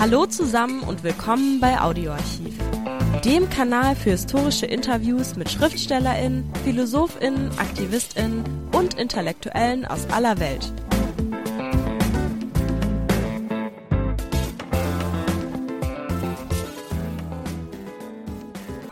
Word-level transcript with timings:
Hallo 0.00 0.26
zusammen 0.26 0.84
und 0.84 1.02
willkommen 1.02 1.58
bei 1.58 1.80
Audioarchiv, 1.80 2.56
dem 3.24 3.50
Kanal 3.50 3.96
für 3.96 4.10
historische 4.10 4.64
Interviews 4.64 5.34
mit 5.34 5.50
Schriftstellerinnen, 5.50 6.48
Philosophinnen, 6.62 7.50
Aktivistinnen 7.58 8.44
und 8.72 8.94
Intellektuellen 8.94 9.84
aus 9.86 10.08
aller 10.10 10.38
Welt. 10.38 10.72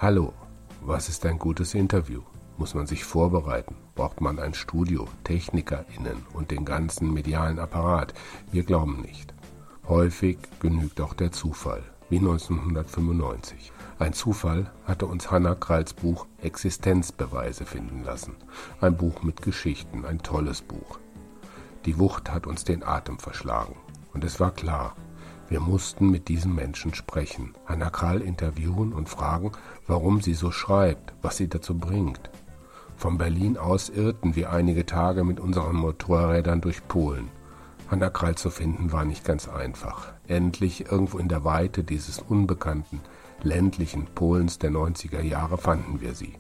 Hallo, 0.00 0.32
was 0.80 1.08
ist 1.08 1.24
ein 1.24 1.38
gutes 1.38 1.74
Interview? 1.74 2.22
Muss 2.58 2.74
man 2.74 2.88
sich 2.88 3.04
vorbereiten? 3.04 3.76
Braucht 3.94 4.20
man 4.20 4.40
ein 4.40 4.54
Studio, 4.54 5.06
TechnikerInnen 5.22 6.26
und 6.32 6.50
den 6.50 6.64
ganzen 6.64 7.12
medialen 7.12 7.60
Apparat? 7.60 8.12
Wir 8.50 8.64
glauben 8.64 9.02
nicht. 9.02 9.35
Häufig 9.88 10.38
genügt 10.58 11.00
auch 11.00 11.14
der 11.14 11.30
Zufall, 11.30 11.84
wie 12.10 12.18
1995. 12.18 13.70
Ein 14.00 14.14
Zufall 14.14 14.68
hatte 14.84 15.06
uns 15.06 15.30
Hannah 15.30 15.54
Kralls 15.54 15.94
Buch 15.94 16.26
Existenzbeweise 16.42 17.64
finden 17.64 18.02
lassen. 18.02 18.34
Ein 18.80 18.96
Buch 18.96 19.22
mit 19.22 19.42
Geschichten, 19.42 20.04
ein 20.04 20.18
tolles 20.18 20.60
Buch. 20.60 20.98
Die 21.84 22.00
Wucht 22.00 22.32
hat 22.32 22.48
uns 22.48 22.64
den 22.64 22.82
Atem 22.82 23.20
verschlagen. 23.20 23.76
Und 24.12 24.24
es 24.24 24.40
war 24.40 24.50
klar, 24.50 24.96
wir 25.48 25.60
mussten 25.60 26.10
mit 26.10 26.26
diesem 26.26 26.56
Menschen 26.56 26.92
sprechen, 26.92 27.54
Hannah 27.66 27.90
Krall 27.90 28.22
interviewen 28.22 28.92
und 28.92 29.08
fragen, 29.08 29.52
warum 29.86 30.20
sie 30.20 30.34
so 30.34 30.50
schreibt, 30.50 31.14
was 31.22 31.36
sie 31.36 31.48
dazu 31.48 31.78
bringt. 31.78 32.28
Von 32.96 33.18
Berlin 33.18 33.56
aus 33.56 33.88
irrten 33.88 34.34
wir 34.34 34.50
einige 34.50 34.84
Tage 34.84 35.22
mit 35.22 35.38
unseren 35.38 35.76
Motorrädern 35.76 36.60
durch 36.60 36.88
Polen. 36.88 37.28
Hanna 37.88 38.10
Krall 38.10 38.34
zu 38.34 38.50
finden 38.50 38.90
war 38.90 39.04
nicht 39.04 39.24
ganz 39.24 39.48
einfach. 39.48 40.12
Endlich 40.26 40.90
irgendwo 40.90 41.18
in 41.18 41.28
der 41.28 41.44
Weite 41.44 41.84
dieses 41.84 42.18
unbekannten, 42.18 43.00
ländlichen 43.42 44.06
Polens 44.06 44.58
der 44.58 44.70
90er 44.72 45.22
Jahre 45.22 45.56
fanden 45.56 46.00
wir 46.00 46.14
sie. 46.14 46.34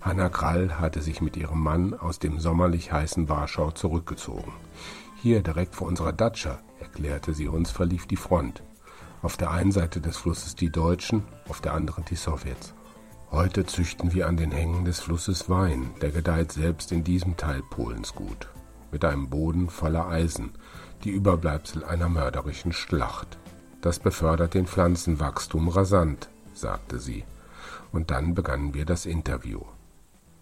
Hanna 0.00 0.30
Krall 0.30 0.80
hatte 0.80 1.02
sich 1.02 1.20
mit 1.20 1.36
ihrem 1.36 1.60
Mann 1.60 1.92
aus 1.92 2.18
dem 2.18 2.40
sommerlich 2.40 2.92
heißen 2.92 3.28
Warschau 3.28 3.72
zurückgezogen. 3.72 4.52
Hier 5.20 5.42
direkt 5.42 5.74
vor 5.74 5.86
unserer 5.86 6.14
Datscha, 6.14 6.60
erklärte 6.80 7.34
sie 7.34 7.48
uns, 7.48 7.70
verlief 7.70 8.06
die 8.06 8.16
Front. 8.16 8.62
Auf 9.20 9.36
der 9.36 9.50
einen 9.50 9.72
Seite 9.72 10.00
des 10.00 10.16
Flusses 10.16 10.54
die 10.54 10.72
Deutschen, 10.72 11.24
auf 11.50 11.60
der 11.60 11.74
anderen 11.74 12.06
die 12.06 12.16
Sowjets. 12.16 12.72
Heute 13.30 13.66
züchten 13.66 14.14
wir 14.14 14.26
an 14.26 14.38
den 14.38 14.50
Hängen 14.50 14.86
des 14.86 15.00
Flusses 15.00 15.50
Wein, 15.50 15.90
der 16.00 16.10
gedeiht 16.10 16.52
selbst 16.52 16.90
in 16.90 17.04
diesem 17.04 17.36
Teil 17.36 17.60
Polens 17.68 18.14
gut 18.14 18.48
mit 18.92 19.04
einem 19.04 19.30
Boden 19.30 19.70
voller 19.70 20.08
Eisen, 20.08 20.52
die 21.04 21.10
Überbleibsel 21.10 21.84
einer 21.84 22.08
mörderischen 22.08 22.72
Schlacht. 22.72 23.38
Das 23.80 23.98
befördert 23.98 24.54
den 24.54 24.66
Pflanzenwachstum 24.66 25.68
rasant, 25.68 26.28
sagte 26.54 26.98
sie. 26.98 27.24
Und 27.92 28.10
dann 28.10 28.34
begannen 28.34 28.74
wir 28.74 28.84
das 28.84 29.06
Interview. 29.06 29.62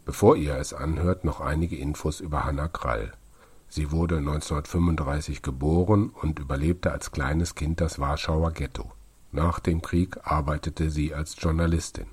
Bevor 0.04 0.36
ihr 0.36 0.56
es 0.56 0.72
anhört, 0.72 1.24
noch 1.24 1.40
einige 1.40 1.76
Infos 1.76 2.20
über 2.20 2.44
Hanna 2.44 2.68
Krall. 2.68 3.12
Sie 3.68 3.90
wurde 3.90 4.16
1935 4.16 5.42
geboren 5.42 6.10
und 6.10 6.38
überlebte 6.38 6.90
als 6.90 7.12
kleines 7.12 7.54
Kind 7.54 7.80
das 7.80 7.98
Warschauer 7.98 8.52
Ghetto. 8.52 8.90
Nach 9.30 9.60
dem 9.60 9.82
Krieg 9.82 10.16
arbeitete 10.24 10.90
sie 10.90 11.14
als 11.14 11.36
Journalistin. 11.38 12.06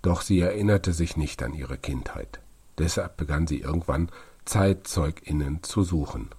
Doch 0.00 0.22
sie 0.22 0.40
erinnerte 0.40 0.92
sich 0.92 1.16
nicht 1.16 1.42
an 1.42 1.52
ihre 1.52 1.76
Kindheit. 1.76 2.40
Deshalb 2.78 3.16
begann 3.16 3.46
sie 3.46 3.60
irgendwann 3.60 4.08
ZeitzeugInnen 4.44 5.62
zu 5.62 5.82
suchen, 5.82 6.30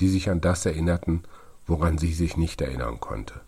die 0.00 0.08
sich 0.08 0.30
an 0.30 0.40
das 0.40 0.66
erinnerten, 0.66 1.22
woran 1.66 1.98
sie 1.98 2.12
sich 2.12 2.36
nicht 2.36 2.60
erinnern 2.60 3.00
konnte. 3.00 3.40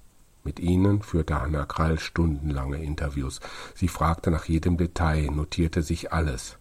Mit 0.42 0.60
ihnen 0.60 1.02
führte 1.02 1.40
Hannah 1.40 1.66
Krall 1.66 1.98
stundenlange 1.98 2.82
Interviews. 2.82 3.40
Sie 3.74 3.88
fragte 3.88 4.30
nach 4.30 4.44
jedem 4.44 4.76
Detail, 4.76 5.30
notierte 5.30 5.82
sich 5.82 6.12
alles. 6.12 6.56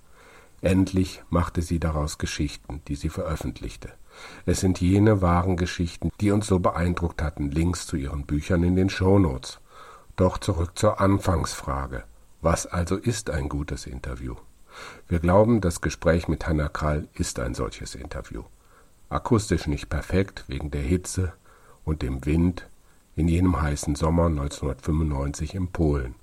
Endlich 0.61 1.23
machte 1.29 1.61
sie 1.61 1.79
daraus 1.79 2.17
Geschichten, 2.17 2.81
die 2.87 2.95
sie 2.95 3.09
veröffentlichte. 3.09 3.93
Es 4.45 4.61
sind 4.61 4.81
jene 4.81 5.21
wahren 5.21 5.55
Geschichten, 5.55 6.09
die 6.19 6.31
uns 6.31 6.47
so 6.47 6.59
beeindruckt 6.59 7.21
hatten. 7.21 7.51
Links 7.51 7.85
zu 7.85 7.95
ihren 7.95 8.25
Büchern 8.25 8.63
in 8.63 8.75
den 8.75 8.89
Shownotes. 8.89 9.59
Doch 10.15 10.39
zurück 10.39 10.71
zur 10.75 10.99
Anfangsfrage. 10.99 12.05
Was 12.41 12.65
also 12.65 12.95
ist 12.95 13.29
ein 13.29 13.49
gutes 13.49 13.85
Interview? 13.85 14.35
Wir 15.07 15.19
glauben, 15.19 15.61
das 15.61 15.81
Gespräch 15.81 16.27
mit 16.27 16.47
Hannah 16.47 16.69
Krall 16.69 17.07
ist 17.13 17.39
ein 17.39 17.53
solches 17.53 17.95
Interview. 17.95 18.43
Akustisch 19.09 19.67
nicht 19.67 19.89
perfekt 19.89 20.43
wegen 20.47 20.71
der 20.71 20.81
Hitze 20.81 21.33
und 21.83 22.01
dem 22.01 22.25
Wind 22.25 22.67
in 23.15 23.27
jenem 23.27 23.61
heißen 23.61 23.95
Sommer 23.95 24.25
1995 24.25 25.55
in 25.55 25.71
Polen. 25.71 26.15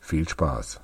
Viel 0.00 0.28
Spaß. 0.28 0.80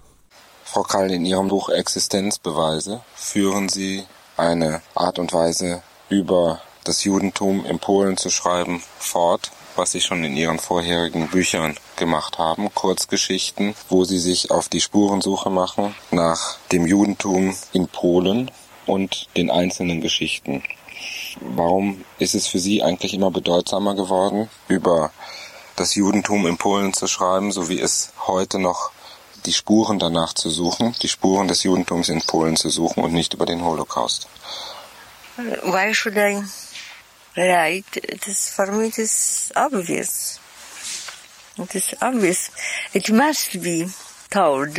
Frau 0.65 0.83
Krall, 0.83 1.11
in 1.11 1.25
Ihrem 1.27 1.49
Buch 1.49 1.69
Existenzbeweise 1.69 3.03
führen 3.15 3.69
Sie 3.69 4.05
eine 4.37 4.81
Art 4.95 5.19
und 5.19 5.33
Weise 5.33 5.83
über 6.09 6.61
das 6.85 7.05
Judentum 7.05 7.65
in 7.65 7.79
Polen 7.79 8.17
zu 8.17 8.31
schreiben 8.31 8.83
fort, 8.99 9.53
was 9.77 9.93
Sie 9.93 10.01
schon 10.01 10.25
in 10.25 10.37
Ihren 10.37 10.59
vorherigen 10.59 11.29
Büchern 11.29 11.77
gemacht 11.97 12.39
haben, 12.39 12.73
Kurzgeschichten, 12.75 13.75
wo 13.89 14.05
Sie 14.05 14.19
sich 14.19 14.51
auf 14.51 14.69
die 14.69 14.81
Spurensuche 14.81 15.51
machen 15.51 15.95
nach 16.11 16.59
dem 16.73 16.87
Judentum 16.87 17.57
in 17.73 17.89
Polen 17.89 18.51
und 18.87 19.29
den 19.37 19.51
einzelnen 19.51 20.01
Geschichten. 20.01 20.63
Warum 21.41 22.05
ist 22.19 22.35
es 22.35 22.47
für 22.47 22.59
Sie 22.59 22.83
eigentlich 22.83 23.15
immer 23.15 23.31
bedeutsamer 23.31 23.95
geworden, 23.95 24.49
über 24.69 25.11
das 25.77 25.95
Judentum 25.95 26.47
in 26.47 26.59
Polen 26.59 26.93
zu 26.93 27.07
schreiben, 27.07 27.53
so 27.53 27.69
wie 27.69 27.81
es 27.81 28.13
heute 28.27 28.59
noch 28.59 28.91
die 29.47 29.53
Spuren 29.53 29.99
danach 29.99 30.35
zu 30.35 30.51
suchen, 30.51 30.95
die 31.03 31.09
Spuren 31.09 31.49
des 31.49 31.63
Judentums 31.65 32.09
in 32.09 32.21
Polen 32.23 32.57
zu 32.57 32.69
suchen 32.69 33.03
und 33.03 33.13
nicht 33.13 33.35
über 33.35 33.47
den 33.47 33.65
Holocaust? 33.65 34.29
Why 35.37 35.95
should 35.95 36.17
I 36.17 36.43
right, 37.37 37.85
it 37.97 38.29
is 38.29 38.51
for 38.55 38.71
me 38.71 38.89
it 38.89 38.99
is 38.99 39.53
obvious. 39.57 40.39
It 41.59 41.75
is 41.75 41.95
obvious. 42.01 42.51
It 42.95 43.11
must 43.13 43.63
be 43.63 43.87
told 44.31 44.79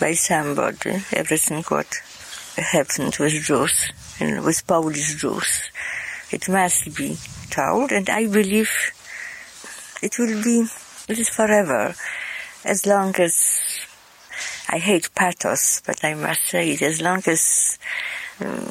by 0.00 0.12
somebody 0.14 1.02
everything 1.12 1.62
what 1.64 1.86
happened 2.56 3.16
with 3.18 3.32
Jews 3.44 3.92
and 4.20 4.44
with 4.44 4.66
Polish 4.66 5.14
Jews. 5.20 5.62
It 6.30 6.48
must 6.48 6.96
be 6.96 7.18
told 7.50 7.92
and 7.92 8.08
I 8.10 8.26
believe 8.26 8.70
it 10.02 10.18
will 10.18 10.42
be 10.42 10.66
it 11.08 11.18
is 11.18 11.28
forever. 11.28 11.94
As 12.64 12.86
long 12.86 13.14
as 13.16 13.60
I 14.68 14.78
hate 14.78 15.14
pathos, 15.14 15.82
but 15.84 16.02
I 16.04 16.14
must 16.14 16.46
say 16.46 16.70
it 16.70 16.82
as 16.82 17.00
long 17.00 17.22
as 17.26 17.78
um, 18.40 18.70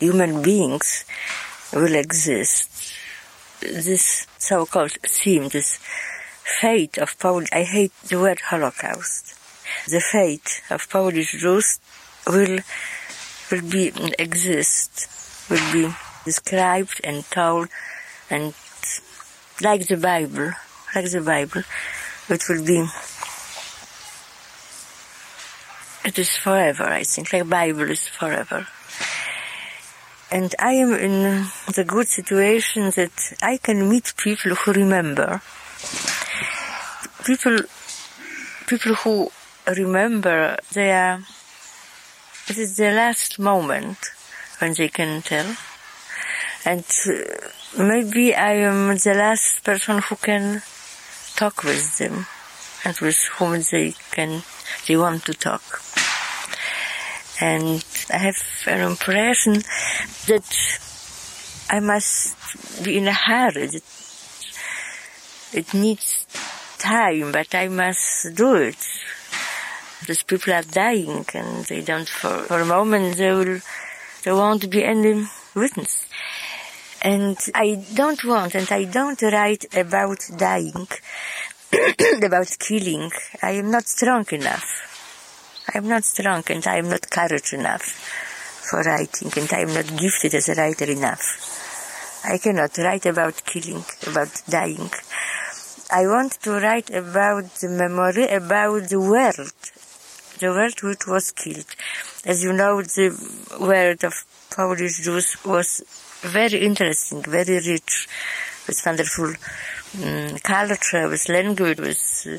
human 0.00 0.42
beings 0.42 1.04
will 1.72 1.94
exist. 1.94 2.94
This 3.60 4.26
so-called 4.38 4.92
theme, 5.02 5.48
this 5.48 5.78
fate 6.60 6.98
of 6.98 7.18
Polish, 7.18 7.48
I 7.52 7.62
hate 7.62 7.92
the 8.08 8.20
word 8.20 8.40
Holocaust. 8.40 9.34
The 9.88 10.00
fate 10.00 10.62
of 10.70 10.88
Polish 10.88 11.32
Jews 11.40 11.80
will, 12.26 12.58
will 13.50 13.62
be, 13.62 13.92
exist, 14.18 15.08
will 15.50 15.72
be 15.72 15.94
described 16.24 17.00
and 17.04 17.24
told 17.30 17.68
and 18.30 18.54
like 19.60 19.86
the 19.86 19.96
Bible, 19.96 20.52
like 20.94 21.10
the 21.10 21.20
Bible, 21.20 21.62
it 22.28 22.42
will 22.48 22.64
be 22.64 22.86
it 26.04 26.18
is 26.18 26.36
forever, 26.36 26.84
I 26.84 27.02
think, 27.02 27.32
like 27.32 27.48
Bible 27.48 27.90
is 27.90 28.06
forever. 28.06 28.66
And 30.30 30.54
I 30.58 30.72
am 30.72 30.92
in 30.92 31.46
the 31.72 31.84
good 31.84 32.08
situation 32.08 32.90
that 32.96 33.34
I 33.42 33.58
can 33.58 33.88
meet 33.88 34.14
people 34.16 34.56
who 34.56 34.72
remember. 34.72 35.40
People, 37.24 37.58
people 38.66 38.94
who 38.94 39.30
remember 39.68 40.56
their, 40.72 41.20
it 42.48 42.58
is 42.58 42.76
the 42.76 42.90
last 42.90 43.38
moment 43.38 43.98
when 44.58 44.74
they 44.74 44.88
can 44.88 45.22
tell. 45.22 45.56
And 46.64 46.84
uh, 47.06 47.48
maybe 47.78 48.34
I 48.34 48.54
am 48.54 48.96
the 48.96 49.14
last 49.14 49.62
person 49.62 49.98
who 49.98 50.16
can 50.16 50.62
talk 51.36 51.62
with 51.62 51.98
them 51.98 52.26
and 52.84 52.98
with 52.98 53.22
whom 53.38 53.62
they 53.70 53.94
can, 54.10 54.42
they 54.88 54.96
want 54.96 55.24
to 55.26 55.34
talk 55.34 55.85
and 57.40 57.84
I 58.12 58.18
have 58.18 58.42
an 58.66 58.80
impression 58.80 59.54
that 60.26 60.80
I 61.70 61.80
must 61.80 62.84
be 62.84 62.98
in 62.98 63.08
a 63.08 63.12
hurry. 63.12 63.66
That 63.66 63.82
it 65.52 65.74
needs 65.74 66.26
time, 66.78 67.32
but 67.32 67.54
I 67.54 67.68
must 67.68 68.34
do 68.34 68.54
it. 68.54 68.76
These 70.06 70.22
people 70.22 70.52
are 70.52 70.62
dying, 70.62 71.24
and 71.34 71.64
they 71.66 71.82
don't. 71.82 72.08
For, 72.08 72.38
for 72.44 72.60
a 72.60 72.66
moment, 72.66 73.16
they 73.16 73.32
will. 73.32 73.60
There 74.22 74.34
won't 74.34 74.68
be 74.70 74.84
any 74.84 75.26
witness. 75.54 76.06
And 77.02 77.38
I 77.54 77.84
don't 77.94 78.24
want, 78.24 78.54
and 78.54 78.70
I 78.70 78.84
don't 78.84 79.20
write 79.22 79.76
about 79.76 80.18
dying, 80.36 80.88
about 82.22 82.56
killing. 82.58 83.10
I 83.42 83.52
am 83.52 83.70
not 83.70 83.86
strong 83.86 84.26
enough. 84.32 84.95
I 85.72 85.78
am 85.78 85.88
not 85.88 86.04
strong 86.04 86.44
and 86.48 86.66
I 86.66 86.76
am 86.76 86.88
not 86.88 87.10
courage 87.10 87.52
enough 87.52 87.82
for 87.82 88.82
writing 88.82 89.32
and 89.36 89.52
I 89.52 89.60
am 89.60 89.74
not 89.74 89.96
gifted 89.96 90.34
as 90.34 90.48
a 90.48 90.54
writer 90.54 90.84
enough. 90.84 92.22
I 92.24 92.38
cannot 92.38 92.76
write 92.78 93.06
about 93.06 93.44
killing, 93.44 93.84
about 94.06 94.42
dying. 94.48 94.90
I 95.90 96.06
want 96.06 96.32
to 96.42 96.52
write 96.52 96.90
about 96.90 97.44
the 97.56 97.68
memory, 97.68 98.26
about 98.26 98.88
the 98.88 98.98
world, 98.98 99.52
the 100.40 100.48
world 100.48 100.82
which 100.82 101.06
was 101.06 101.30
killed. 101.30 101.66
As 102.24 102.42
you 102.42 102.52
know, 102.52 102.82
the 102.82 103.10
world 103.60 104.02
of 104.04 104.14
Polish 104.50 105.04
Jews 105.04 105.36
was 105.44 105.84
very 106.22 106.64
interesting, 106.66 107.22
very 107.22 107.60
rich, 107.60 108.08
with 108.66 108.82
wonderful 108.84 109.32
um, 110.02 110.36
culture, 110.38 111.08
with 111.08 111.28
language, 111.28 111.78
with 111.78 112.26
uh, 112.26 112.38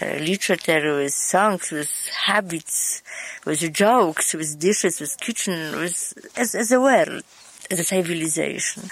literature, 0.00 0.96
with 0.96 1.12
songs, 1.12 1.70
with 1.70 1.90
habits, 2.26 3.02
with 3.44 3.72
jokes, 3.72 4.34
with 4.34 4.58
dishes, 4.58 5.00
with 5.00 5.18
kitchen, 5.20 5.78
with 5.80 6.14
as, 6.36 6.54
as 6.54 6.72
a 6.72 6.80
world, 6.80 7.22
as 7.70 7.80
a 7.80 7.84
civilization. 7.84 8.90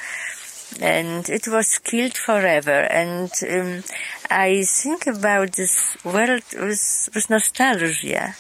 And 0.81 1.29
it 1.29 1.47
was 1.47 1.79
killed 1.79 2.17
forever. 2.17 2.81
And 2.91 3.31
um, 3.49 3.85
I 4.31 4.65
think 4.65 5.07
about 5.07 5.53
this 5.53 5.97
world 6.05 6.43
with, 6.53 7.09
with 7.15 7.31
nostalgia. 7.31 8.35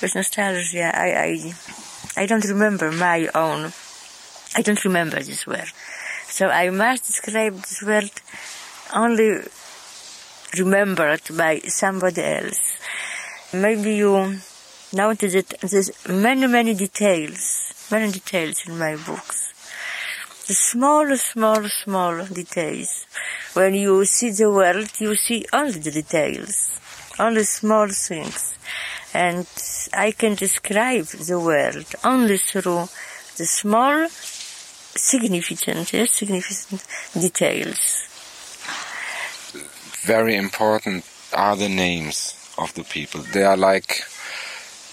With 0.00 0.14
nostalgia, 0.14 0.90
I, 0.96 1.08
I 1.24 1.54
I 2.16 2.26
don't 2.26 2.44
remember 2.44 2.90
my 2.90 3.28
own. 3.34 3.72
I 4.56 4.62
don't 4.62 4.84
remember 4.84 5.22
this 5.22 5.46
world. 5.46 5.70
So 6.28 6.48
I 6.48 6.70
must 6.70 7.06
describe 7.06 7.54
this 7.54 7.82
world 7.82 8.10
only 8.94 9.42
remembered 10.58 11.22
by 11.36 11.60
somebody 11.60 12.22
else. 12.22 12.78
Maybe 13.52 13.96
you 13.96 14.38
noticed 14.92 15.34
that 15.34 15.70
there's 15.70 15.90
many, 16.08 16.46
many 16.46 16.74
details, 16.74 17.88
many 17.90 18.12
details 18.12 18.66
in 18.66 18.78
my 18.78 18.96
books. 18.96 19.52
The 20.46 20.54
small, 20.54 21.16
small, 21.16 21.68
small 21.68 22.26
details. 22.26 23.06
When 23.54 23.74
you 23.74 24.04
see 24.04 24.30
the 24.30 24.50
world, 24.50 24.90
you 24.98 25.14
see 25.14 25.46
only 25.52 25.78
the 25.78 25.90
details, 25.90 26.70
only 27.18 27.44
small 27.44 27.88
things. 27.88 28.54
And 29.14 29.46
I 29.92 30.12
can 30.12 30.34
describe 30.34 31.06
the 31.06 31.38
world 31.38 31.86
only 32.04 32.38
through 32.38 32.88
the 33.36 33.46
small, 33.46 34.08
significant, 34.08 35.92
yes, 35.92 36.12
significant 36.12 36.84
details. 37.14 38.09
Very 40.02 40.34
important 40.36 41.04
are 41.32 41.56
the 41.56 41.68
names 41.68 42.34
of 42.56 42.72
the 42.74 42.84
people. 42.84 43.20
They 43.32 43.44
are 43.44 43.56
like 43.56 44.02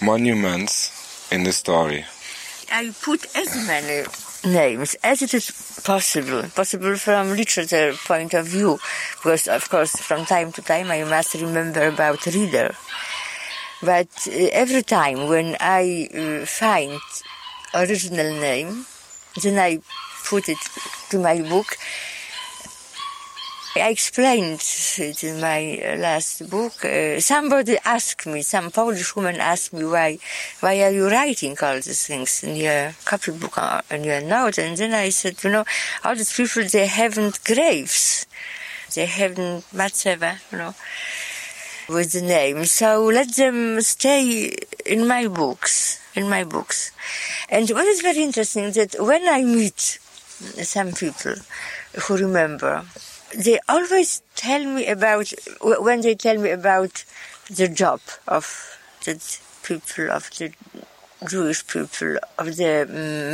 monuments 0.02 1.30
in 1.32 1.44
the 1.44 1.52
story. 1.52 2.04
I 2.70 2.92
put 3.02 3.24
as 3.34 3.66
many 3.66 4.04
names 4.44 4.96
as 5.02 5.22
it 5.22 5.32
is 5.32 5.80
possible, 5.84 6.42
possible 6.54 6.96
from 6.96 7.30
literature 7.30 7.94
point 8.06 8.34
of 8.34 8.46
view, 8.46 8.78
because 9.16 9.48
of 9.48 9.68
course 9.70 9.96
from 9.96 10.26
time 10.26 10.52
to 10.52 10.62
time 10.62 10.90
I 10.90 11.04
must 11.04 11.34
remember 11.34 11.88
about 11.88 12.26
reader. 12.26 12.74
But 13.82 14.08
uh, 14.26 14.48
every 14.52 14.82
time 14.82 15.28
when 15.28 15.56
I 15.60 16.08
uh, 16.12 16.46
find 16.46 17.00
original 17.74 18.38
name, 18.40 18.84
then 19.42 19.58
I 19.58 19.80
put 20.24 20.48
it 20.48 20.58
to 21.10 21.18
my 21.18 21.40
book. 21.42 21.76
I 23.80 23.90
explained 23.90 24.62
it 24.98 25.24
in 25.24 25.40
my 25.40 25.96
last 25.98 26.48
book. 26.50 26.84
Uh, 26.84 27.20
somebody 27.20 27.76
asked 27.84 28.26
me, 28.26 28.42
some 28.42 28.70
Polish 28.70 29.14
woman 29.14 29.36
asked 29.36 29.72
me 29.72 29.84
why, 29.84 30.18
why 30.60 30.82
are 30.82 30.90
you 30.90 31.08
writing 31.08 31.56
all 31.62 31.74
these 31.74 32.06
things 32.06 32.42
in 32.42 32.56
your 32.56 32.92
copybook 33.04 33.56
or 33.58 33.82
in 33.94 34.04
your 34.04 34.20
note? 34.20 34.58
And 34.58 34.76
then 34.76 34.94
I 34.94 35.10
said, 35.10 35.42
you 35.44 35.50
know, 35.50 35.64
all 36.04 36.14
these 36.14 36.32
people, 36.32 36.64
they 36.64 36.86
haven't 36.86 37.44
graves. 37.44 38.26
They 38.94 39.06
haven't 39.06 39.64
matzeva, 39.72 40.40
you 40.50 40.58
know, 40.58 40.74
with 41.88 42.12
the 42.12 42.22
name. 42.22 42.64
So 42.64 43.04
let 43.04 43.34
them 43.36 43.80
stay 43.80 44.54
in 44.86 45.06
my 45.06 45.28
books, 45.28 46.00
in 46.14 46.28
my 46.28 46.44
books. 46.44 46.90
And 47.48 47.68
what 47.70 47.86
is 47.86 48.00
very 48.00 48.22
interesting 48.22 48.72
that 48.72 48.96
when 48.98 49.28
I 49.28 49.44
meet 49.44 49.98
some 50.64 50.92
people 50.92 51.34
who 52.02 52.16
remember, 52.16 52.84
they 53.36 53.58
always 53.68 54.22
tell 54.34 54.64
me 54.64 54.86
about 54.86 55.32
when 55.60 56.00
they 56.00 56.14
tell 56.14 56.38
me 56.38 56.50
about 56.50 57.04
the 57.50 57.68
job 57.68 58.00
of 58.26 58.78
the 59.04 59.14
people 59.62 60.10
of 60.10 60.30
the 60.38 60.52
Jewish 61.26 61.66
people 61.66 62.16
of 62.38 62.56
the 62.56 62.86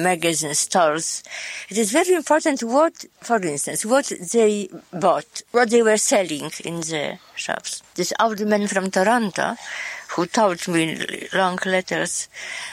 magazine 0.03 0.55
stores. 0.55 1.23
It 1.69 1.77
is 1.77 1.93
very 1.93 2.15
important 2.15 2.63
what, 2.63 3.05
for 3.21 3.37
instance, 3.43 3.85
what 3.85 4.11
they 4.33 4.71
bought, 4.93 5.43
what 5.51 5.69
they 5.71 5.83
were 5.83 5.99
selling 5.99 6.51
in 6.65 6.81
the 6.81 7.19
shops. 7.35 7.83
This 7.95 8.13
old 8.19 8.41
man 8.47 8.69
from 8.69 8.91
Toronto, 8.91 9.57
who 10.11 10.27
told 10.27 10.67
me 10.67 11.29
long 11.35 11.59
letters 11.67 12.29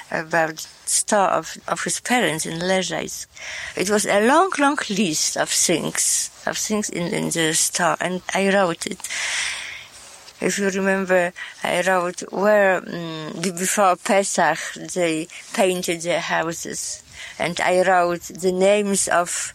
about 0.09 0.65
store 0.91 1.29
of, 1.29 1.57
of 1.67 1.83
his 1.83 1.99
parents 1.99 2.45
in 2.45 2.59
Leżajsk. 2.59 3.27
It 3.77 3.89
was 3.89 4.05
a 4.05 4.25
long, 4.27 4.51
long 4.59 4.77
list 4.89 5.37
of 5.37 5.49
things, 5.49 6.29
of 6.45 6.57
things 6.57 6.89
in, 6.89 7.13
in 7.13 7.29
the 7.29 7.53
store, 7.53 7.97
and 7.99 8.21
I 8.33 8.53
wrote 8.53 8.85
it. 8.87 8.99
If 10.41 10.57
you 10.57 10.69
remember, 10.69 11.33
I 11.63 11.81
wrote 11.81 12.21
where 12.31 12.77
um, 12.77 13.41
before 13.41 13.95
Pesach 13.95 14.57
they 14.93 15.27
painted 15.53 16.01
their 16.01 16.19
houses, 16.19 17.03
and 17.37 17.59
I 17.61 17.83
wrote 17.83 18.23
the 18.23 18.51
names 18.51 19.07
of 19.07 19.53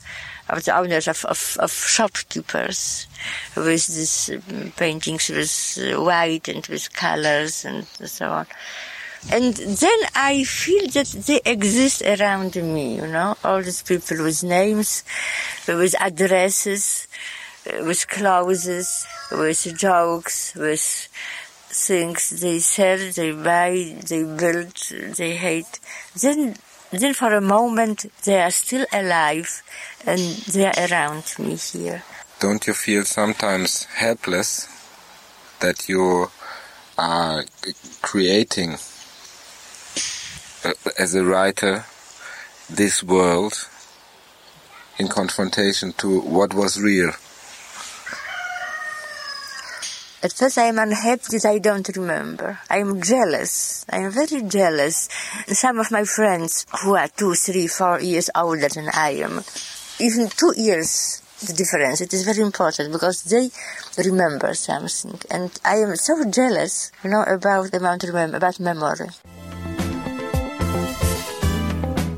of 0.48 0.64
the 0.64 0.76
owners 0.76 1.08
of, 1.08 1.24
of, 1.24 1.56
of 1.60 1.72
shopkeepers 1.72 3.08
with 3.56 3.86
these 3.88 4.30
um, 4.30 4.72
paintings 4.76 5.28
with 5.28 5.78
uh, 5.82 6.00
white 6.00 6.48
and 6.48 6.64
with 6.68 6.92
colors 6.92 7.64
and 7.64 7.84
so 8.04 8.30
on. 8.30 8.46
And 9.30 9.54
then 9.54 9.98
I 10.14 10.44
feel 10.44 10.86
that 10.88 11.06
they 11.26 11.40
exist 11.44 12.02
around 12.02 12.54
me, 12.56 12.96
you 12.96 13.06
know, 13.06 13.36
all 13.42 13.62
these 13.62 13.82
people 13.82 14.22
with 14.22 14.44
names, 14.44 15.02
with 15.66 15.94
addresses, 16.00 17.08
with 17.66 18.06
clothes, 18.08 19.06
with 19.32 19.74
jokes, 19.76 20.54
with 20.54 21.08
things 21.68 22.40
they 22.40 22.58
sell, 22.60 22.98
they 23.12 23.32
buy, 23.32 23.96
they 24.08 24.22
build, 24.22 24.74
they 25.16 25.36
hate. 25.36 25.80
Then, 26.20 26.56
then 26.90 27.14
for 27.14 27.34
a 27.34 27.40
moment 27.40 28.06
they 28.24 28.40
are 28.40 28.50
still 28.50 28.86
alive 28.92 29.62
and 30.06 30.20
they 30.20 30.66
are 30.66 30.88
around 30.88 31.34
me 31.38 31.56
here. 31.56 32.02
Don't 32.38 32.66
you 32.66 32.74
feel 32.74 33.04
sometimes 33.04 33.84
helpless 33.84 34.68
that 35.60 35.88
you 35.88 36.30
are 36.96 37.44
creating 38.02 38.76
as 40.98 41.14
a 41.14 41.24
writer 41.24 41.84
this 42.68 43.02
world 43.02 43.68
in 44.98 45.08
confrontation 45.08 45.92
to 45.94 46.20
what 46.20 46.54
was 46.54 46.80
real? 46.80 47.12
At 50.22 50.32
first 50.32 50.58
I 50.58 50.64
am 50.64 50.78
unhappy 50.78 51.38
that 51.38 51.44
I 51.46 51.58
don't 51.58 51.88
remember. 51.96 52.58
I 52.68 52.78
am 52.78 53.00
jealous. 53.00 53.84
I 53.90 53.98
am 53.98 54.10
very 54.10 54.42
jealous. 54.42 55.08
Some 55.46 55.78
of 55.78 55.90
my 55.90 56.04
friends 56.04 56.66
who 56.82 56.96
are 56.96 57.08
two, 57.08 57.34
three, 57.34 57.66
four 57.66 58.00
years 58.00 58.30
older 58.34 58.68
than 58.68 58.88
I 58.92 59.10
am, 59.22 59.44
even 60.00 60.28
two 60.28 60.52
years 60.56 61.22
the 61.46 61.52
difference. 61.52 62.00
It 62.00 62.14
is 62.14 62.24
very 62.24 62.40
important 62.40 62.92
because 62.92 63.22
they 63.24 63.50
remember 64.02 64.54
something. 64.54 65.20
And 65.30 65.50
I 65.64 65.76
am 65.76 65.94
so 65.96 66.24
jealous, 66.30 66.90
you 67.04 67.10
know, 67.10 67.22
about 67.22 67.74
about, 67.74 68.02
about 68.02 68.58
memory. 68.58 69.08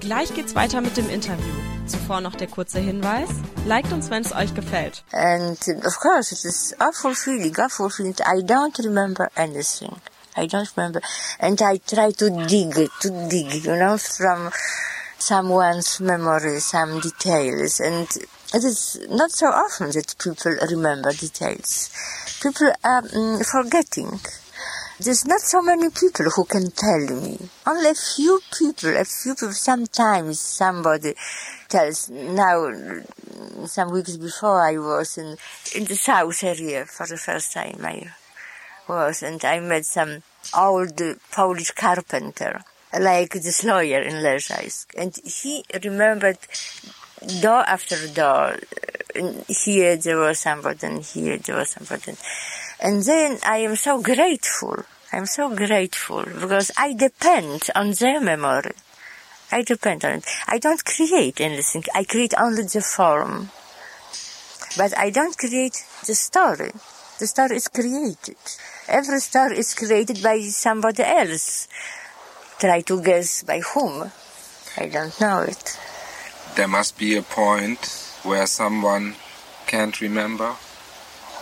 Gleich 0.08 0.32
geht's 0.32 0.54
weiter 0.54 0.80
mit 0.80 0.96
dem 0.96 1.10
Interview. 1.10 1.52
Zuvor 1.86 2.22
noch 2.22 2.34
der 2.34 2.46
kurze 2.46 2.78
Hinweis. 2.78 3.28
Liked 3.66 3.92
uns, 3.92 4.08
wenn 4.08 4.22
es 4.22 4.32
euch 4.32 4.54
gefällt. 4.54 5.04
And 5.12 5.58
of 5.84 6.00
course, 6.00 6.32
it 6.32 6.46
is 6.46 6.74
awful 6.80 7.14
feeling, 7.14 7.54
awful 7.58 7.90
feeling. 7.90 8.14
I 8.24 8.40
don't 8.40 8.78
remember 8.78 9.28
anything. 9.36 9.94
I 10.34 10.46
don't 10.46 10.74
remember. 10.74 11.02
And 11.38 11.60
I 11.60 11.76
try 11.86 12.12
to 12.12 12.30
dig, 12.46 12.88
to 13.02 13.28
dig, 13.28 13.66
you 13.66 13.76
know, 13.76 13.98
from 13.98 14.50
someone's 15.18 16.00
memory, 16.00 16.58
some 16.60 17.00
details. 17.00 17.78
And 17.78 18.08
it 18.54 18.64
is 18.64 18.98
not 19.10 19.30
so 19.30 19.48
often 19.48 19.90
that 19.90 20.14
people 20.18 20.56
remember 20.70 21.12
details. 21.12 21.90
People 22.42 22.72
are 22.82 23.04
um, 23.14 23.44
forgetting. 23.44 24.20
There's 25.00 25.24
not 25.24 25.40
so 25.40 25.62
many 25.62 25.90
people 25.90 26.26
who 26.34 26.44
can 26.44 26.72
tell 26.72 26.98
me. 26.98 27.38
Only 27.64 27.90
a 27.90 27.94
few 27.94 28.40
people, 28.58 28.96
a 28.96 29.04
few 29.04 29.34
people. 29.34 29.52
Sometimes 29.52 30.40
somebody 30.40 31.14
tells, 31.68 32.10
now 32.10 32.68
some 33.66 33.92
weeks 33.92 34.16
before 34.16 34.60
I 34.60 34.76
was 34.78 35.16
in, 35.16 35.36
in 35.76 35.84
the 35.84 35.94
south 35.94 36.42
area 36.42 36.84
for 36.84 37.06
the 37.06 37.16
first 37.16 37.52
time 37.52 37.78
I 37.84 38.12
was 38.88 39.22
and 39.22 39.44
I 39.44 39.60
met 39.60 39.84
some 39.84 40.22
old 40.56 41.00
Polish 41.30 41.70
carpenter 41.72 42.62
like 42.98 43.34
this 43.34 43.62
lawyer 43.64 44.00
in 44.00 44.14
Leżajsk 44.14 44.86
and 44.96 45.14
he 45.24 45.64
remembered 45.84 46.38
door 47.40 47.60
after 47.60 47.96
door 48.08 48.56
here 49.46 49.96
there 49.96 50.18
was 50.18 50.38
somebody 50.38 50.86
and 50.86 51.04
here 51.04 51.38
there 51.38 51.56
was 51.56 51.70
somebody 51.70 52.16
and 52.80 53.02
then 53.02 53.38
I 53.44 53.58
am 53.58 53.76
so 53.76 54.00
grateful 54.00 54.84
I'm 55.12 55.26
so 55.26 55.54
grateful 55.54 56.24
because 56.24 56.70
I 56.76 56.94
depend 56.94 57.68
on 57.74 57.92
their 57.92 58.20
memory 58.20 58.72
I 59.50 59.62
depend 59.62 60.04
on 60.04 60.12
it. 60.16 60.26
I 60.46 60.58
don't 60.58 60.84
create 60.84 61.40
anything. 61.40 61.84
I 61.94 62.04
create 62.04 62.34
only 62.38 62.64
the 62.64 62.82
form. 62.82 63.50
But 64.76 64.96
I 64.96 65.08
don't 65.10 65.36
create 65.36 65.82
the 66.06 66.14
story. 66.14 66.72
The 67.18 67.26
story 67.26 67.56
is 67.56 67.68
created. 67.68 68.36
Every 68.86 69.20
story 69.20 69.58
is 69.58 69.74
created 69.74 70.22
by 70.22 70.40
somebody 70.42 71.02
else. 71.02 71.66
Try 72.58 72.82
to 72.82 73.02
guess 73.02 73.42
by 73.42 73.60
whom. 73.60 74.12
I 74.76 74.86
don't 74.88 75.18
know 75.20 75.40
it. 75.40 75.78
There 76.54 76.68
must 76.68 76.98
be 76.98 77.16
a 77.16 77.22
point 77.22 77.86
where 78.22 78.46
someone 78.46 79.16
can't 79.66 79.98
remember. 80.00 80.56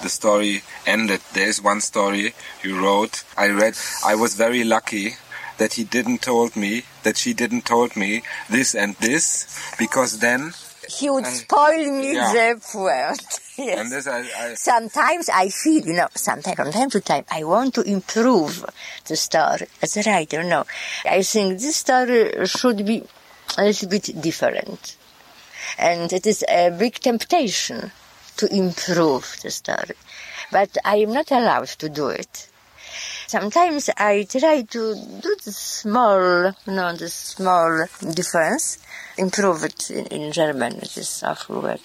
The 0.03 0.09
story 0.09 0.63
ended. 0.87 1.21
There's 1.33 1.63
one 1.63 1.81
story 1.81 2.35
you 2.63 2.81
wrote. 2.81 3.25
I 3.37 3.49
read. 3.49 3.77
I 4.05 4.15
was 4.15 4.35
very 4.35 4.65
lucky 4.65 5.17
that 5.59 5.75
he 5.75 5.85
didn't 5.85 6.23
told 6.23 6.57
me 6.57 6.83
that 7.03 7.17
she 7.17 7.33
didn't 7.33 7.65
told 7.65 7.97
me 7.97 8.23
this 8.51 8.75
and 8.75 8.95
this 8.97 9.75
because 9.79 10.19
then 10.19 10.53
he 10.89 11.11
would 11.11 11.27
spoil 11.27 11.91
me 12.01 12.15
yeah. 12.15 12.55
the 12.55 12.79
word. 12.79 13.19
Yes. 13.59 13.79
and 13.81 13.91
this 13.91 14.07
I, 14.07 14.19
I 14.19 14.55
Sometimes 14.55 15.31
I 15.31 15.49
feel, 15.49 15.87
you 15.87 15.95
know, 15.95 16.09
sometimes 16.15 16.57
from 16.57 16.73
time 16.73 16.91
to 16.91 17.01
time, 17.01 17.25
I 17.31 17.45
want 17.45 17.73
to 17.77 17.81
improve 17.81 18.67
the 19.07 19.17
story 19.17 19.67
as 19.81 19.97
a 19.97 20.03
writer. 20.03 20.43
No, 20.43 20.67
I 21.07 21.23
think 21.23 21.59
this 21.59 21.77
story 21.77 22.47
should 22.47 22.85
be 22.85 23.03
a 23.57 23.65
little 23.65 23.89
bit 23.89 24.21
different, 24.21 24.99
and 25.79 26.13
it 26.13 26.27
is 26.27 26.45
a 26.47 26.69
big 26.69 26.97
temptation 26.97 27.93
to 28.37 28.55
improve 28.55 29.37
the 29.43 29.51
story, 29.51 29.97
but 30.51 30.77
I 30.85 30.97
am 30.97 31.13
not 31.13 31.31
allowed 31.31 31.69
to 31.69 31.89
do 31.89 32.09
it. 32.09 32.49
Sometimes 33.27 33.91
I 33.97 34.27
try 34.29 34.63
to 34.63 34.95
do 34.95 35.37
the 35.45 35.53
small, 35.53 36.55
you 36.67 36.73
know, 36.73 36.95
the 36.95 37.09
small 37.09 37.87
difference, 38.13 38.79
improve 39.19 39.65
it 39.65 39.91
in, 39.91 40.07
in 40.07 40.33
German, 40.33 40.77
it 40.77 40.97
is 40.97 41.23
awful 41.25 41.61
word. 41.61 41.81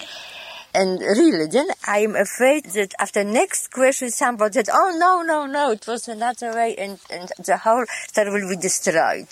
And 0.74 1.02
really, 1.02 1.48
then 1.48 1.68
I'm 1.86 2.16
afraid 2.16 2.66
that 2.66 2.94
after 2.98 3.24
next 3.24 3.72
question 3.72 4.10
somebody 4.10 4.54
said, 4.54 4.70
oh 4.72 4.96
no, 4.98 5.22
no, 5.22 5.46
no, 5.46 5.72
it 5.72 5.86
was 5.86 6.08
another 6.08 6.54
way 6.54 6.76
and, 6.78 6.98
and 7.10 7.30
the 7.44 7.58
whole 7.58 7.86
story 8.08 8.32
will 8.32 8.56
be 8.56 8.62
destroyed. 8.62 9.28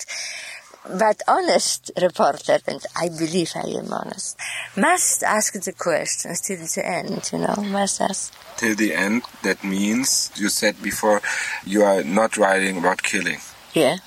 But 0.98 1.22
honest 1.28 1.92
reporter, 2.02 2.58
and 2.68 2.82
I 2.96 3.10
believe 3.10 3.52
I 3.56 3.68
am 3.78 3.94
honest, 3.94 4.38
must 4.76 5.22
ask 5.24 5.54
the 5.54 5.74
questions 5.74 6.42
till 6.42 6.58
the 6.58 6.84
end, 6.86 7.30
you 7.32 7.40
know, 7.40 7.56
must 7.58 8.02
ask. 8.02 8.34
till 8.58 8.76
the 8.76 8.94
end. 8.96 9.22
That 9.44 9.64
means 9.64 10.32
you 10.36 10.50
said 10.50 10.82
before 10.82 11.22
you 11.66 11.84
are 11.84 12.04
not 12.04 12.38
writing 12.38 12.78
about 12.80 13.04
killing, 13.04 13.40
Yeah, 13.74 13.98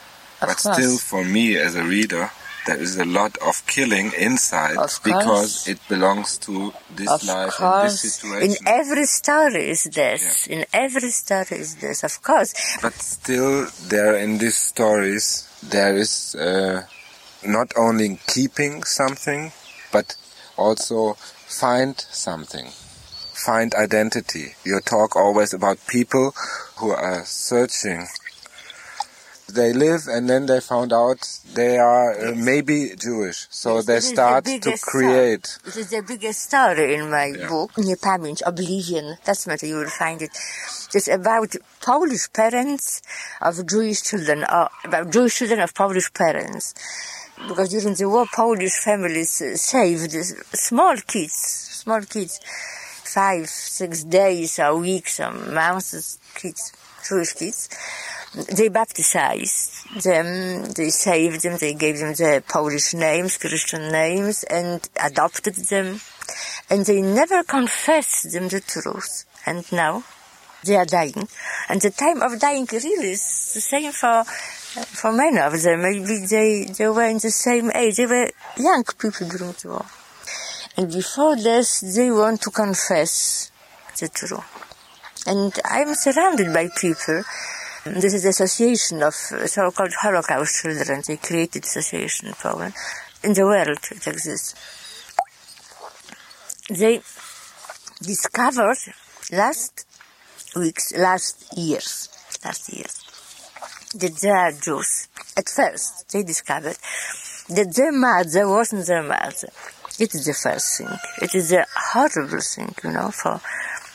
of 0.41 0.49
but 0.49 0.57
course. 0.59 0.77
still, 0.77 0.99
for 0.99 1.25
me 1.25 1.57
as 1.57 1.77
a 1.77 1.85
reader, 1.85 2.31
there 2.67 2.79
is 2.79 2.97
a 2.99 3.05
lot 3.05 3.37
of 3.39 3.65
killing 3.67 4.13
inside 4.19 4.77
Of 4.77 5.01
because 5.05 5.67
it 5.69 5.79
belongs 5.89 6.37
to 6.47 6.73
this 6.95 7.09
Of 7.11 7.25
life 7.25 7.59
and 7.61 7.87
this 7.87 8.01
course, 8.01 8.01
situation. 8.01 8.51
in 8.51 8.57
every 8.67 9.07
story 9.07 9.71
is 9.71 9.85
this. 9.85 10.47
In 10.49 10.65
every 10.73 11.11
story 11.11 11.59
is 11.65 11.77
this, 11.77 12.03
of 12.05 12.23
course. 12.23 12.53
But 12.83 12.95
still, 12.95 13.67
there 13.89 14.17
in 14.17 14.39
these 14.39 14.57
stories, 14.59 15.49
there 15.63 15.97
is 15.97 16.35
uh, 16.35 16.83
not 17.45 17.73
only 17.77 18.19
keeping 18.27 18.83
something, 18.85 19.53
but 19.93 20.17
also 20.57 21.15
find 21.15 21.99
something. 21.99 22.67
Find 23.35 23.75
identity. 23.75 24.55
You 24.65 24.81
talk 24.81 25.17
always 25.17 25.53
about 25.55 25.79
people 25.89 26.33
who 26.77 26.91
are 26.91 27.25
searching. 27.25 28.07
They 29.53 29.73
live 29.73 30.03
and 30.09 30.31
then 30.31 30.47
they 30.47 30.61
found 30.61 30.93
out 30.93 31.29
they 31.53 31.77
are 31.79 32.13
uh, 32.29 32.35
maybe 32.35 32.93
Jewish. 32.97 33.47
So 33.51 33.77
Yes, 33.77 33.87
they 33.87 33.95
this 33.95 34.05
is 34.05 34.11
the 34.11 34.15
start 34.15 34.45
to 34.47 34.79
create. 34.81 35.47
story. 35.47 35.61
This 35.65 35.77
is 35.77 35.91
the 35.91 36.03
biggest 36.03 36.41
story 36.45 36.95
in 36.95 37.11
my 37.11 37.27
Yeah. 37.27 37.49
book, 37.49 37.73
Niepamięć, 37.77 38.43
Oblivion. 38.47 39.19
That's 39.25 39.47
what 39.47 39.63
you 39.63 39.77
will 39.77 39.91
find 39.91 40.23
it. 40.23 40.31
It's 40.95 41.09
about 41.09 41.57
Polish 41.81 42.31
parents 42.35 43.01
of 43.41 43.67
Jewish 43.67 44.03
children, 44.03 44.45
or 44.45 44.69
about 44.85 45.11
Jewish 45.11 45.39
children 45.39 45.61
of 45.61 45.75
Polish 45.75 46.13
parents. 46.13 46.75
Because 47.49 47.71
during 47.71 47.95
the 47.95 48.09
war, 48.11 48.27
Polish 48.33 48.75
families 48.75 49.41
uh, 49.41 49.57
saved 49.57 50.13
small 50.13 50.97
kids, 50.97 51.33
small 51.33 52.03
kids, 52.03 52.41
five, 53.05 53.49
six 53.49 54.05
days, 54.05 54.59
or 54.59 54.77
weeks, 54.77 55.19
or 55.19 55.33
months, 55.33 56.19
kids, 56.35 56.73
Jewish 57.09 57.33
kids. 57.33 57.71
They 58.55 58.69
baptized 58.69 60.03
them, 60.03 60.65
they 60.77 60.91
saved 60.91 61.43
them, 61.43 61.57
they 61.59 61.73
gave 61.73 61.99
them 62.01 62.13
the 62.13 62.43
Polish 62.47 62.93
names, 62.93 63.39
Christian 63.39 63.91
names, 63.91 64.45
and 64.45 64.87
adopted 65.03 65.55
them. 65.55 66.01
And 66.69 66.85
they 66.85 67.01
never 67.01 67.43
confessed 67.43 68.31
them 68.33 68.49
the 68.49 68.61
truth. 68.61 69.25
And 69.47 69.71
now 69.73 70.05
they 70.65 70.77
are 70.77 70.85
dying. 70.85 71.29
And 71.69 71.81
the 71.81 71.91
time 71.91 72.23
of 72.23 72.39
dying 72.39 72.67
really 72.73 73.13
is 73.13 73.53
the 73.55 73.61
same 73.61 73.93
for 73.93 74.25
for 74.73 75.13
many 75.13 75.39
of 75.39 75.61
them. 75.61 75.83
Maybe 75.83 76.25
they, 76.27 76.65
they 76.65 76.89
were 76.89 77.09
in 77.09 77.19
the 77.19 77.31
same 77.31 77.71
age. 77.75 77.97
They 77.97 78.07
were 78.07 78.31
young 78.57 78.85
people 78.85 79.29
during 79.29 79.53
the 79.53 79.69
war. 79.69 79.85
And 80.77 80.91
before 80.91 81.37
this, 81.37 81.81
they 81.95 82.11
want 82.11 82.41
to 82.43 82.51
confess 82.51 83.51
the 84.01 84.09
truth. 84.09 84.41
And 85.27 85.53
I'm 85.65 85.95
surrounded 85.95 86.53
by 86.53 86.69
people. 86.75 87.23
This 87.85 88.15
is 88.15 88.23
the 88.23 88.31
association 88.31 89.03
of 89.03 89.15
uh, 89.33 89.47
so-called 89.47 89.93
Holocaust 90.01 90.63
children. 90.63 91.03
They 91.07 91.17
created 91.17 91.65
association 91.65 92.29
in 92.29 92.35
Poland. 92.35 92.75
In 93.23 93.35
the 93.35 93.45
world 93.45 93.79
it 93.91 94.07
exists. 94.07 94.55
They 96.71 97.03
discovered 98.01 98.79
last 99.31 99.87
weeks, 100.57 100.93
last 100.97 101.57
years, 101.57 102.09
last 102.45 102.73
years, 102.73 103.01
that 103.95 104.17
they 104.17 104.31
are 104.31 104.53
Jews. 104.53 105.09
At 105.37 105.49
first, 105.49 106.13
they 106.13 106.23
discovered 106.23 106.77
that 107.49 107.75
their 107.75 107.93
mother 107.93 108.49
wasn't 108.49 108.87
their 108.87 109.03
mother. 109.03 109.49
It 109.99 110.15
is 110.15 110.27
the 110.27 110.35
first 110.35 110.79
thing. 110.79 110.89
It 111.21 111.35
is 111.35 111.53
a 111.53 111.67
horrible 111.75 112.41
thing, 112.41 112.75
you 112.83 112.91
know, 112.91 113.11
for, 113.11 113.41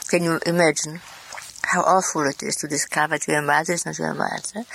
can 0.09 0.23
you 0.23 0.39
imagine 0.45 0.99
how 1.63 1.81
awful 1.81 2.25
it 2.27 2.41
is 2.43 2.55
to 2.57 2.67
discover 2.67 3.17
that 3.17 3.27
your 3.27 3.41
mother 3.41 3.73
is 3.73 3.85
not 3.85 3.99
your 3.99 4.13
mother 4.13 4.65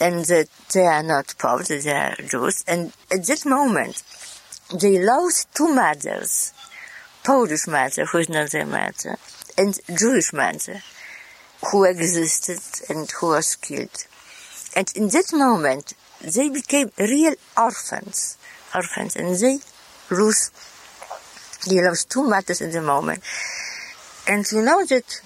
and 0.00 0.24
that 0.26 0.48
they 0.72 0.86
are 0.86 1.02
not 1.02 1.34
Poles, 1.38 1.68
they 1.68 1.90
are 1.90 2.16
Jews. 2.16 2.64
And 2.66 2.92
at 3.10 3.24
that 3.26 3.44
moment, 3.46 4.02
they 4.80 5.04
lost 5.04 5.54
two 5.54 5.74
mothers. 5.74 6.52
Polish 7.24 7.68
mother, 7.68 8.04
who 8.06 8.18
is 8.18 8.28
not 8.28 8.50
their 8.50 8.66
mother, 8.66 9.16
and 9.56 9.78
Jewish 9.96 10.32
mother, 10.32 10.82
who 11.70 11.84
existed 11.84 12.60
and 12.90 13.10
who 13.10 13.28
was 13.28 13.56
killed. 13.56 14.06
And 14.74 14.90
in 14.96 15.08
that 15.08 15.32
moment, 15.32 15.94
they 16.20 16.48
became 16.48 16.90
real 16.98 17.34
orphans, 17.56 18.38
orphans, 18.74 19.16
and 19.16 19.36
they 19.36 19.58
lose, 20.10 20.50
they 21.68 21.82
lost 21.82 22.10
two 22.10 22.22
mothers 22.22 22.60
in 22.60 22.70
the 22.70 22.82
moment. 22.82 23.22
And 24.28 24.46
you 24.50 24.62
know 24.62 24.84
that 24.86 25.20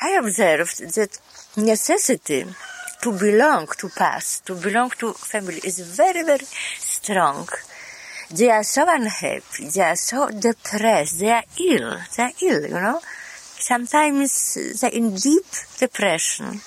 I 0.00 0.10
observed 0.12 0.94
that 0.94 1.18
necessity 1.56 2.44
to 3.02 3.12
belong 3.18 3.68
to 3.78 3.88
past, 3.88 4.46
to 4.46 4.54
belong 4.54 4.90
to 4.98 5.12
family 5.12 5.60
is 5.64 5.78
very, 5.96 6.22
very 6.22 6.44
strong. 6.78 7.48
They 8.30 8.50
are 8.50 8.62
so 8.62 8.84
unhappy, 8.86 9.68
they 9.68 9.82
are 9.82 9.96
so 9.96 10.28
depressed, 10.28 11.18
they 11.18 11.30
are 11.30 11.44
ill, 11.58 11.98
they 12.16 12.22
are 12.22 12.32
ill, 12.42 12.62
you 12.62 12.74
know. 12.74 13.00
Sometimes 13.60 14.80
they're 14.80 14.90
in 14.90 15.14
deep 15.14 15.44
depression. 15.78 16.60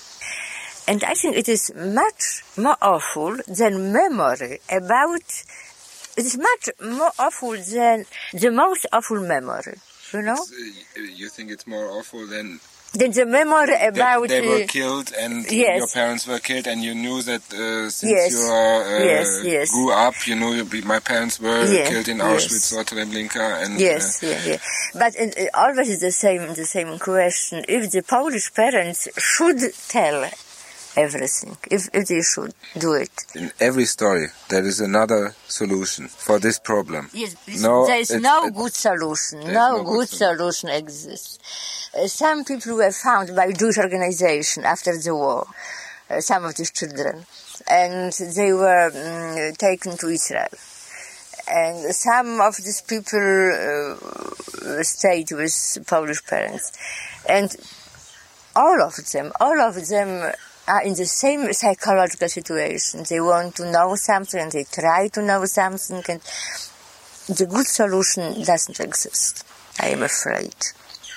And 0.87 1.03
I 1.03 1.13
think 1.13 1.37
it 1.37 1.49
is 1.49 1.73
much 1.75 2.43
more 2.57 2.77
awful 2.81 3.37
than 3.47 3.93
memory 3.93 4.59
about, 4.69 5.21
it 6.17 6.25
is 6.25 6.37
much 6.37 6.69
more 6.81 7.11
awful 7.17 7.51
than 7.51 8.05
the 8.33 8.51
most 8.51 8.85
awful 8.91 9.21
memory, 9.21 9.77
you 10.13 10.21
know. 10.21 10.33
Uh, 10.35 11.01
you 11.01 11.29
think 11.29 11.51
it's 11.51 11.65
more 11.65 11.89
awful 11.89 12.27
than 12.27 12.59
Then 12.95 13.11
the 13.11 13.25
memory 13.25 13.73
about 13.81 14.27
they, 14.27 14.41
they 14.41 14.47
were 14.47 14.63
uh, 14.63 14.67
killed 14.67 15.11
and 15.19 15.49
yes. 15.51 15.77
your 15.79 15.87
parents 15.87 16.27
were 16.27 16.37
killed 16.39 16.67
and 16.67 16.83
you 16.83 16.93
knew 16.93 17.23
that 17.23 17.41
uh, 17.51 17.89
since 17.89 18.03
Yes. 18.11 18.31
you 18.33 18.39
uh, 18.39 19.03
Yes, 19.03 19.41
yes. 19.43 19.71
grew 19.71 19.91
up, 19.91 20.13
you 20.27 20.35
know 20.35 20.51
my 20.85 20.99
parents 20.99 21.39
were 21.39 21.65
Yeah, 21.65 21.89
killed 21.89 22.07
in 22.07 22.17
yes. 22.17 22.45
Auschwitz 22.45 22.77
or 22.77 22.83
Treblinka 22.83 23.63
and 23.65 23.79
Yes, 23.79 24.21
yeah, 24.21 24.39
yeah. 24.45 24.57
But 24.93 25.15
uh, 25.19 25.25
uh, 25.25 25.65
always 25.65 25.99
the 26.01 26.11
same, 26.11 26.53
the 26.53 26.65
same 26.65 26.99
question. 26.99 27.65
If 27.67 27.89
the 27.91 28.03
Polish 28.03 28.53
parents 28.53 29.07
should 29.17 29.59
tell 29.89 30.29
everything, 30.95 31.57
if, 31.71 31.89
if 31.93 32.07
they 32.07 32.21
should 32.21 32.53
do 32.77 32.93
it. 32.93 33.09
uh, 33.35 33.39
in 33.39 33.51
every 33.59 33.85
story 33.85 34.27
there 34.49 34.63
is 34.63 34.79
another 34.79 35.33
solution 35.47 36.07
for 36.07 36.37
this 36.37 36.59
problem. 36.59 37.09
Yes, 37.11 37.35
No, 37.59 37.87
there 37.87 37.99
is 37.99 38.11
no 38.11 38.45
it- 38.45 38.53
good 38.53 38.73
solution. 38.73 39.39
No, 39.39 39.77
no 39.77 39.83
good 39.83 39.93
good 39.95 40.09
solution 40.09 40.69
exists. 40.69 41.39
Uh, 41.95 42.07
some 42.07 42.43
people 42.43 42.75
were 42.75 42.91
found 42.91 43.35
by 43.35 43.51
Jewish 43.51 43.77
organization 43.77 44.65
after 44.65 44.97
the 44.97 45.15
war, 45.15 45.45
uh, 46.09 46.19
some 46.21 46.43
of 46.43 46.55
these 46.55 46.71
children, 46.71 47.23
and 47.69 48.11
they 48.35 48.51
were 48.51 48.89
mm, 48.89 49.57
taken 49.57 49.95
to 49.97 50.07
Israel. 50.07 50.47
And 51.47 51.93
some 51.93 52.41
of 52.41 52.55
these 52.55 52.81
people 52.81 53.19
uh, 53.19 54.83
stayed 54.83 55.31
with 55.31 55.85
Polish 55.85 56.25
parents. 56.25 56.71
And 57.29 57.55
all 58.55 58.81
of 58.81 58.95
them, 59.11 59.31
all 59.39 59.59
of 59.59 59.75
them 59.87 60.31
are 60.67 60.83
in 60.83 60.93
the 60.95 61.05
same 61.05 61.51
psychological 61.53 62.29
situation. 62.29 63.03
They 63.07 63.19
want 63.19 63.55
to 63.55 63.71
know 63.71 63.95
something 63.95 64.39
and 64.39 64.51
they 64.51 64.63
try 64.63 65.09
to 65.09 65.21
know 65.21 65.45
something 65.45 66.03
and 66.07 66.21
the 67.37 67.45
good 67.45 67.67
solution 67.67 68.43
doesn't 68.43 68.79
exist. 68.79 69.45
I 69.79 69.89
am 69.89 70.03
afraid. 70.03 70.55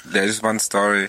There 0.07 0.25
is 0.25 0.43
one 0.43 0.59
story 0.59 1.09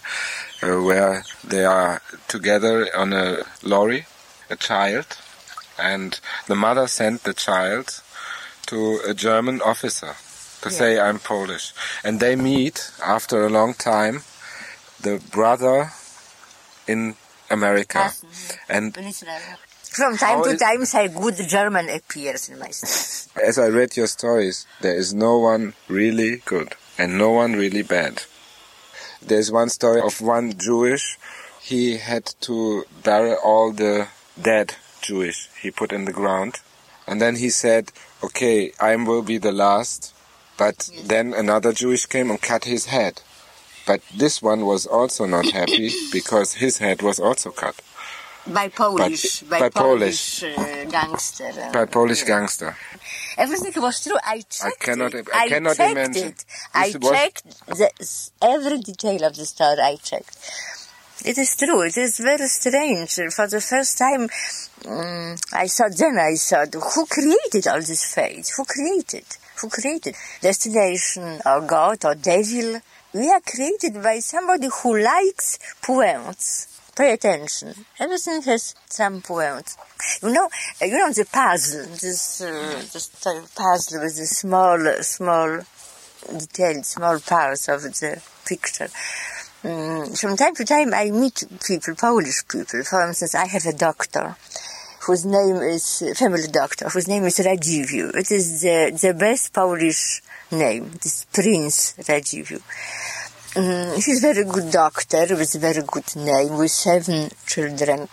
uh, 0.63 0.82
where 0.82 1.24
they 1.44 1.66
are 1.66 2.01
together 2.27 2.88
on 2.96 3.13
a 3.13 3.44
lorry, 3.63 4.06
a 4.50 4.56
child, 4.56 5.06
and 5.77 6.20
the 6.48 6.56
mother 6.56 6.88
sent 6.88 7.24
the 7.24 7.34
child 7.34 8.01
to 8.68 9.00
a 9.08 9.13
German 9.13 9.62
officer 9.62 10.16
to 10.62 10.70
say 10.72 11.00
I'm 11.00 11.20
Polish. 11.20 11.74
And 12.04 12.20
they 12.20 12.36
meet 12.36 12.92
after 13.04 13.46
a 13.46 13.50
long 13.50 13.74
time 13.74 14.24
the 15.00 15.22
brother 15.32 15.92
in 16.88 17.16
America. 17.50 18.12
And 18.68 18.94
From 18.94 20.18
time 20.18 20.38
How 20.38 20.44
to 20.44 20.58
time, 20.58 20.82
a 20.82 21.10
good 21.10 21.48
German 21.48 21.89
appears 21.89 22.50
in 22.50 22.60
my 22.60 22.70
story. 22.70 23.48
as 23.48 23.58
I 23.58 23.68
read 23.68 23.96
your 23.96 24.08
stories, 24.08 24.66
there 24.82 24.96
is 24.96 25.13
no 25.13 25.38
one 25.38 25.74
really 25.88 26.42
good 26.46 26.75
and 26.98 27.18
no 27.18 27.32
one 27.32 27.54
really 27.54 27.84
bad. 27.84 28.24
There's 29.22 29.52
one 29.52 29.70
story 29.70 30.02
of 30.02 30.22
one 30.22 30.58
Jewish. 30.58 31.18
He 31.62 31.98
had 31.98 32.26
to 32.42 32.86
bury 33.04 33.34
all 33.34 33.72
the 33.72 34.08
dead 34.42 34.76
Jewish 35.02 35.50
he 35.62 35.72
put 35.72 35.92
in 35.92 36.06
the 36.06 36.14
ground. 36.14 36.60
And 37.08 37.22
then 37.22 37.38
he 37.38 37.50
said, 37.50 37.92
okay, 38.24 38.72
I 38.80 38.96
will 38.96 39.22
be 39.22 39.38
the 39.38 39.52
last. 39.52 40.14
But 40.58 40.90
then 41.04 41.34
another 41.34 41.74
Jewish 41.74 42.06
came 42.06 42.30
and 42.30 42.42
cut 42.42 42.66
his 42.66 42.88
head. 42.88 43.22
But 43.86 44.02
this 44.16 44.42
one 44.42 44.66
was 44.66 44.86
also 44.86 45.26
not 45.26 45.52
happy 45.52 45.92
because 46.12 46.56
his 46.56 46.80
head 46.80 47.02
was 47.02 47.20
also 47.20 47.52
cut 47.52 47.82
By 48.54 48.70
Polish, 48.70 49.42
By- 49.42 49.60
by, 49.60 49.70
by 49.70 49.70
Polish, 49.70 50.44
uh, 50.44 50.86
gangster. 50.89 51.51
uh, 51.62 51.72
by 51.74 51.86
Polish 51.86 52.22
yeah. 52.22 52.27
gangster. 52.27 52.75
Everything 53.38 53.82
was 53.82 54.04
true. 54.04 54.18
I 54.24 54.42
checked 54.50 54.80
cannot- 54.80 55.13
it. 55.13 55.27
I 55.34 55.50
cannot 55.50 55.75
checked 55.77 55.92
imagine. 55.92 56.27
it. 56.30 56.46
I 56.74 56.92
This 56.92 57.12
checked 57.12 57.68
the, 57.68 57.89
every 58.42 58.80
detail 58.80 59.24
of 59.25 59.36
the 59.36 59.46
story. 59.46 59.80
I 59.82 59.98
checked. 59.98 60.38
It 61.25 61.38
is 61.38 61.56
true. 61.58 61.82
It 61.82 61.98
is 61.98 62.18
very 62.20 62.48
strange. 62.48 63.12
For 63.36 63.48
the 63.48 63.60
first 63.60 63.98
time, 63.98 64.30
mm, 64.30 65.54
I 65.54 65.68
thought. 65.68 65.98
Then 65.98 66.18
I 66.18 66.36
thought, 66.36 66.74
who 66.74 67.06
created 67.06 67.68
all 67.68 67.82
this 67.82 68.13
fate? 68.13 68.48
Who 68.56 68.63
created? 68.66 69.25
Who 69.62 69.70
created 69.70 70.16
destination 70.42 71.42
or 71.46 71.62
God 71.62 72.06
or 72.06 72.16
devil? 72.16 72.80
We 73.13 73.30
are 73.32 73.42
created 73.42 74.01
by 74.01 74.20
somebody 74.20 74.68
who 74.82 74.98
likes 75.00 75.58
points. 75.82 76.76
Pay 76.98 77.14
attention. 77.14 77.75
Everything 78.00 78.42
has 78.42 78.74
some 78.88 79.22
points. 79.22 79.77
You 80.24 80.33
know, 80.33 80.50
you 80.81 80.98
know 80.98 81.14
the 81.14 81.25
puzzle, 81.31 81.86
this, 81.86 82.42
uh, 82.42 82.83
this 82.92 83.10
puzzle 83.55 84.01
with 84.01 84.18
the 84.18 84.25
small, 84.25 84.79
small 85.01 85.60
detailed, 86.40 86.86
small 86.86 87.20
parts 87.20 87.70
of 87.70 87.83
the 87.83 88.20
picture. 88.48 88.90
Mm, 89.64 90.20
from 90.20 90.38
time 90.38 90.55
to 90.55 90.66
time, 90.66 90.92
I 90.94 91.12
meet 91.12 91.44
people, 91.68 91.94
Polish 91.94 92.48
people. 92.48 92.83
For 92.83 93.07
instance, 93.07 93.36
I 93.36 93.46
have 93.46 93.68
a 93.68 93.74
doctor 93.74 94.36
whose 95.05 95.24
name 95.24 95.57
is 95.57 96.03
family 96.16 96.48
doctor, 96.48 96.90
whose 96.90 97.07
name 97.07 97.25
is 97.25 97.38
Radziwiłł. 97.38 98.10
It 98.18 98.31
is 98.31 98.62
the 98.62 98.92
the 99.01 99.14
best 99.14 99.53
Polish 99.53 100.22
name, 100.51 100.90
this 101.01 101.25
Prince 101.31 101.94
Radziwiłł. 102.07 102.62
Mm, 103.57 103.96
he's 103.96 104.24
a 104.24 104.33
very 104.33 104.46
good 104.46 104.72
doctor 104.72 105.25
with 105.35 105.55
a 105.55 105.57
very 105.57 105.81
good 105.81 106.15
name, 106.15 106.59
with 106.59 106.70
seven 106.70 107.31
children, 107.48 108.07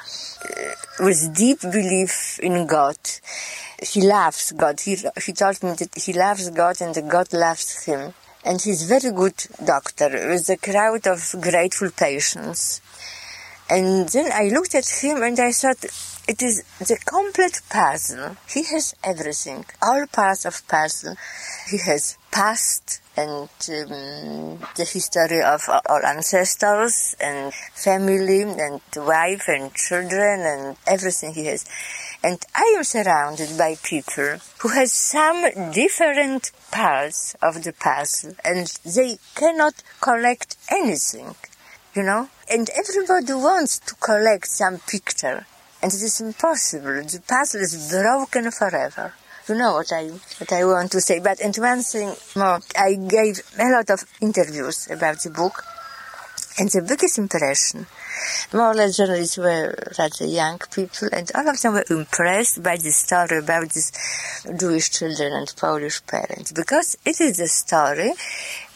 with 1.00 1.34
deep 1.36 1.60
belief 1.60 2.40
in 2.42 2.66
God. 2.66 2.96
He 3.82 4.00
loves 4.00 4.52
God. 4.52 4.80
He, 4.80 4.96
he 5.22 5.34
told 5.34 5.62
me 5.62 5.72
that 5.72 6.02
he 6.02 6.14
loves 6.14 6.48
God 6.48 6.80
and 6.80 6.94
that 6.94 7.06
God 7.06 7.30
loves 7.34 7.84
him. 7.84 8.14
And 8.42 8.62
he's 8.62 8.84
a 8.84 8.98
very 8.98 9.14
good 9.14 9.36
doctor 9.62 10.08
with 10.30 10.48
a 10.48 10.56
crowd 10.56 11.06
of 11.06 11.34
grateful 11.38 11.90
patients. 11.90 12.80
And 13.68 14.08
then 14.08 14.32
I 14.32 14.48
looked 14.48 14.74
at 14.74 14.88
him 14.88 15.22
and 15.22 15.38
I 15.38 15.52
thought, 15.52 15.84
it 16.26 16.40
is 16.40 16.62
the 16.78 16.96
complete 17.04 17.60
puzzle. 17.68 18.38
He 18.48 18.64
has 18.72 18.94
everything, 19.04 19.66
all 19.82 20.06
parts 20.06 20.46
of 20.46 20.66
puzzle. 20.66 21.16
He 21.70 21.76
has 21.84 22.16
past 22.30 23.02
and 23.16 23.48
um, 23.68 24.58
the 24.76 24.88
history 24.90 25.42
of 25.42 25.62
our 25.68 26.04
ancestors 26.04 27.14
and 27.20 27.52
family 27.74 28.42
and 28.42 28.80
wife 28.96 29.44
and 29.48 29.72
children 29.74 30.40
and 30.40 30.76
everything 30.86 31.34
he 31.34 31.46
has. 31.46 31.64
And 32.22 32.38
I 32.54 32.74
am 32.76 32.84
surrounded 32.84 33.56
by 33.58 33.76
people 33.82 34.38
who 34.58 34.68
have 34.68 34.88
some 34.88 35.70
different 35.72 36.50
parts 36.70 37.34
of 37.42 37.62
the 37.62 37.72
puzzle 37.72 38.34
and 38.44 38.66
they 38.84 39.18
cannot 39.34 39.74
collect 40.00 40.56
anything 40.70 41.34
you 41.94 42.02
know? 42.02 42.28
And 42.50 42.68
everybody 42.76 43.32
wants 43.32 43.78
to 43.78 43.94
collect 43.94 44.48
some 44.48 44.78
picture, 44.78 45.46
and 45.82 45.92
it 45.92 46.02
is 46.02 46.20
impossible. 46.20 47.02
The 47.02 47.22
puzzle 47.26 47.60
is 47.60 47.90
broken 47.90 48.50
forever. 48.50 49.14
You 49.46 49.56
know 49.56 49.74
what 49.74 49.92
I 49.92 50.08
what 50.08 50.52
I 50.52 50.64
want 50.64 50.90
to 50.92 51.02
say. 51.02 51.20
But 51.20 51.38
and 51.40 51.54
one 51.56 51.82
thing 51.82 52.14
more, 52.34 52.60
I 52.78 52.94
gave 52.94 53.42
a 53.58 53.70
lot 53.70 53.90
of 53.90 54.04
interviews 54.22 54.88
about 54.90 55.20
the 55.20 55.28
book, 55.28 55.62
and 56.58 56.70
the 56.70 56.80
biggest 56.80 57.18
impression, 57.18 57.86
more 58.54 58.70
or 58.70 58.74
less 58.74 58.96
journalists 58.96 59.36
were 59.36 59.76
rather 59.98 60.24
young 60.24 60.58
people, 60.72 61.08
and 61.12 61.30
all 61.34 61.46
of 61.46 61.60
them 61.60 61.74
were 61.74 61.84
impressed 61.90 62.62
by 62.62 62.76
the 62.78 62.90
story 62.90 63.36
about 63.38 63.68
these 63.68 63.92
Jewish 64.58 64.90
children 64.90 65.34
and 65.34 65.52
Polish 65.58 66.00
parents, 66.06 66.52
because 66.52 66.96
it 67.04 67.20
is 67.20 67.38
a 67.38 67.48
story 67.48 68.12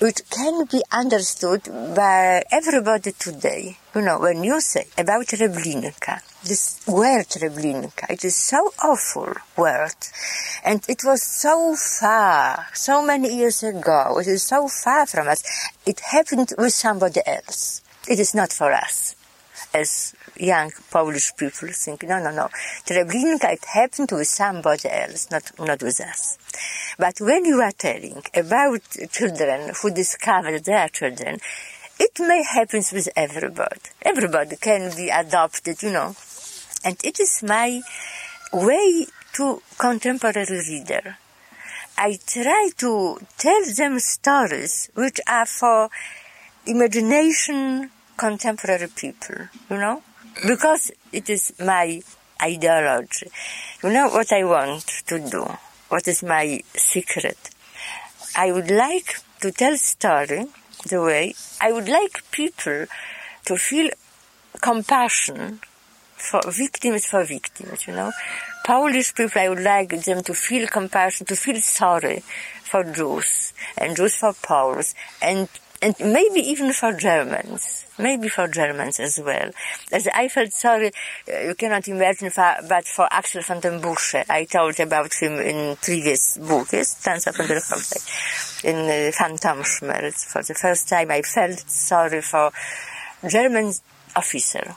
which 0.01 0.21
can 0.29 0.67
be 0.67 0.83
understood 0.93 1.63
by 1.97 2.45
everybody 2.53 3.13
today. 3.13 3.79
You 3.99 4.05
know, 4.05 4.21
when 4.21 4.45
you 4.45 4.61
say 4.61 4.87
about 4.97 5.27
Treblinka, 5.27 6.21
this 6.45 6.87
word 6.87 7.27
Treblinka, 7.27 8.09
it 8.09 8.25
is 8.25 8.37
so 8.37 8.73
awful 8.81 9.35
word, 9.57 9.97
and 10.65 10.81
it 10.89 11.03
was 11.03 11.21
so 11.21 11.75
far, 11.75 12.67
so 12.75 13.05
many 13.05 13.35
years 13.35 13.65
ago. 13.65 14.21
It 14.21 14.29
is 14.29 14.45
so 14.45 14.69
far 14.69 15.05
from 15.07 15.27
us. 15.27 15.43
It 15.85 15.99
happened 15.99 16.53
with 16.57 16.75
somebody 16.75 17.23
else. 17.27 17.83
It 18.09 18.21
is 18.21 18.37
not 18.37 18.53
for 18.53 18.73
us 18.73 19.17
as 19.75 20.15
young 20.37 20.71
Polish 20.93 21.33
people 21.37 21.69
think, 21.73 22.05
no, 22.05 22.23
no, 22.23 22.31
no. 22.31 22.49
Treblinka, 22.87 23.53
it 23.53 23.65
happened 23.65 24.11
with 24.13 24.29
somebody 24.29 24.89
else, 24.89 25.29
not, 25.33 25.51
not 25.59 25.83
with 25.83 26.01
us. 26.01 26.39
But 26.99 27.21
when 27.21 27.45
you 27.45 27.61
are 27.61 27.73
telling 27.73 28.23
about 28.33 28.81
children 29.11 29.73
who 29.83 29.91
discovered 29.91 30.65
their 30.65 30.89
children, 30.89 31.41
it 31.99 32.21
may 32.21 32.43
happen 32.43 32.83
with 32.93 33.09
everybody. 33.17 33.81
Everybody 34.03 34.57
can 34.57 34.95
be 34.97 35.09
adopted, 35.09 35.83
you 35.83 35.93
know. 35.93 36.15
And 36.85 36.97
it 37.05 37.19
is 37.19 37.43
my 37.43 37.83
way 38.53 39.07
to 39.35 39.63
contemporary 39.79 40.47
reader. 40.69 41.19
I 41.97 42.19
try 42.27 42.71
to 42.79 43.19
tell 43.37 43.65
them 43.77 43.99
stories 43.99 44.91
which 44.95 45.21
are 45.27 45.47
for 45.47 45.91
imagination 46.67 47.91
contemporary 48.17 48.89
people, 48.89 49.49
you 49.69 49.77
know? 49.77 50.03
Because 50.47 50.93
it 51.13 51.29
is 51.29 51.53
my 51.59 52.01
ideology. 52.41 53.29
You 53.83 53.91
know 53.93 54.09
what 54.09 54.33
I 54.33 54.45
want 54.45 54.87
to 55.09 55.19
do? 55.19 55.47
What 55.89 56.07
is 56.07 56.23
my 56.23 56.61
secret? 56.75 57.51
I 58.37 58.53
would 58.53 58.71
like 58.71 59.17
to 59.41 59.51
tell 59.51 59.77
story 59.77 60.47
the 60.87 61.03
way 61.03 61.35
I 61.61 61.73
would 61.73 61.89
like 61.89 62.31
people 62.31 62.87
to 63.47 63.57
feel 63.57 63.91
compassion 64.61 65.61
for 66.19 66.41
victims 66.51 67.07
for 67.07 67.25
victims, 67.25 67.87
you 67.87 67.95
know. 67.95 68.13
Polish 68.65 69.15
people, 69.15 69.41
I 69.41 69.49
would 69.49 69.63
like 69.63 70.05
them 70.05 70.23
to 70.25 70.35
feel 70.35 70.67
compassion, 70.67 71.27
to 71.27 71.37
feel 71.37 71.61
sorry 71.61 72.21
for 72.63 72.85
Jews, 72.85 73.55
and 73.77 73.97
Jews 73.97 74.17
for 74.17 74.33
Poles, 74.35 74.95
and 75.23 75.49
and 75.81 75.95
maybe 76.01 76.41
even 76.41 76.73
for 76.73 76.93
Germans, 76.93 77.87
maybe 77.99 78.29
for 78.29 78.49
Germans 78.49 78.99
as 78.99 79.21
well. 79.25 79.51
As 79.93 80.09
I 80.13 80.29
felt 80.29 80.53
sorry, 80.53 80.93
uh, 81.33 81.41
you 81.41 81.55
cannot 81.55 81.87
imagine, 81.89 82.31
for, 82.31 82.57
but 82.69 82.87
for 82.87 83.07
Axel 83.13 83.43
von 83.43 83.61
dem 83.61 83.81
Bussche, 83.81 84.25
I 84.29 84.45
told 84.45 84.81
about 84.81 85.15
him 85.15 85.35
in 85.35 85.77
previous 85.77 86.39
book, 86.39 86.73
yes, 86.73 87.01
Tanz 87.03 87.25
von 87.25 87.47
der 87.47 87.61
Hochzeit, 87.61 88.65
in 88.65 88.77
uh, 88.77 89.13
Phantomschmerz. 89.13 90.25
For 90.27 90.43
the 90.43 90.55
first 90.55 90.89
time 90.89 91.11
I 91.11 91.23
felt 91.23 91.61
sorry 91.71 92.23
for 92.23 92.51
German 93.29 93.73
officer. 94.17 94.75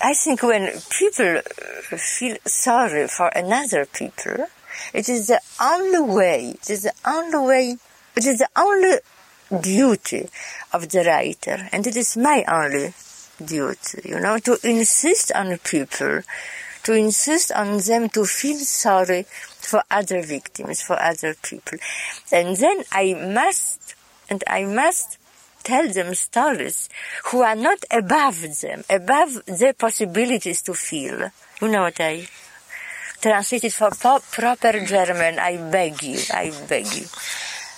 I 0.00 0.14
think 0.14 0.42
when 0.42 0.70
people 0.90 1.38
uh, 1.38 1.96
feel 1.96 2.36
sorry 2.44 3.08
for 3.08 3.28
another 3.28 3.86
people, 3.86 4.46
it 4.92 5.08
is 5.08 5.28
the 5.28 5.40
only 5.60 6.14
way, 6.14 6.50
it 6.50 6.70
is 6.70 6.82
the 6.82 6.92
only 7.04 7.38
way, 7.38 7.76
it 8.14 8.26
is 8.26 8.38
the 8.38 8.48
only 8.54 8.98
duty 9.50 10.28
of 10.72 10.88
the 10.88 11.04
writer, 11.04 11.68
and 11.72 11.86
it 11.86 11.96
is 11.96 12.16
my 12.16 12.44
only 12.48 12.92
duty, 13.44 14.08
you 14.08 14.20
know, 14.20 14.38
to 14.38 14.58
insist 14.64 15.32
on 15.32 15.56
people, 15.58 16.20
to 16.84 16.92
insist 16.92 17.52
on 17.52 17.78
them 17.78 18.08
to 18.10 18.24
feel 18.24 18.58
sorry 18.58 19.24
for 19.24 19.82
other 19.90 20.22
victims, 20.22 20.82
for 20.82 21.00
other 21.00 21.34
people. 21.42 21.78
And 22.32 22.56
then 22.56 22.84
I 22.92 23.14
must, 23.14 23.94
and 24.30 24.42
I 24.46 24.64
must 24.64 25.18
tell 25.64 25.88
them 25.88 26.14
stories 26.14 26.88
who 27.26 27.42
are 27.42 27.56
not 27.56 27.78
above 27.90 28.60
them, 28.60 28.84
above 28.88 29.44
their 29.46 29.72
possibilities 29.72 30.62
to 30.62 30.74
feel. 30.74 31.30
You 31.60 31.68
know 31.68 31.82
what 31.82 32.00
I 32.00 32.28
translated 33.20 33.72
for 33.72 33.90
po- 33.90 34.22
proper 34.30 34.84
German, 34.84 35.38
I 35.38 35.56
beg 35.70 36.02
you, 36.02 36.20
I 36.30 36.52
beg 36.68 36.86
you 36.94 37.06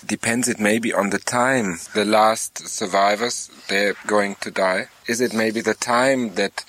depends 0.06 0.48
it 0.48 0.58
maybe 0.60 0.92
on 0.92 1.10
the 1.10 1.18
time 1.18 1.78
the 1.94 2.04
last 2.04 2.68
survivors 2.68 3.50
they're 3.68 3.94
going 4.06 4.36
to 4.40 4.50
die. 4.50 4.88
Is 5.06 5.20
it 5.20 5.34
maybe 5.34 5.60
the 5.60 5.74
time 5.74 6.34
that 6.34 6.64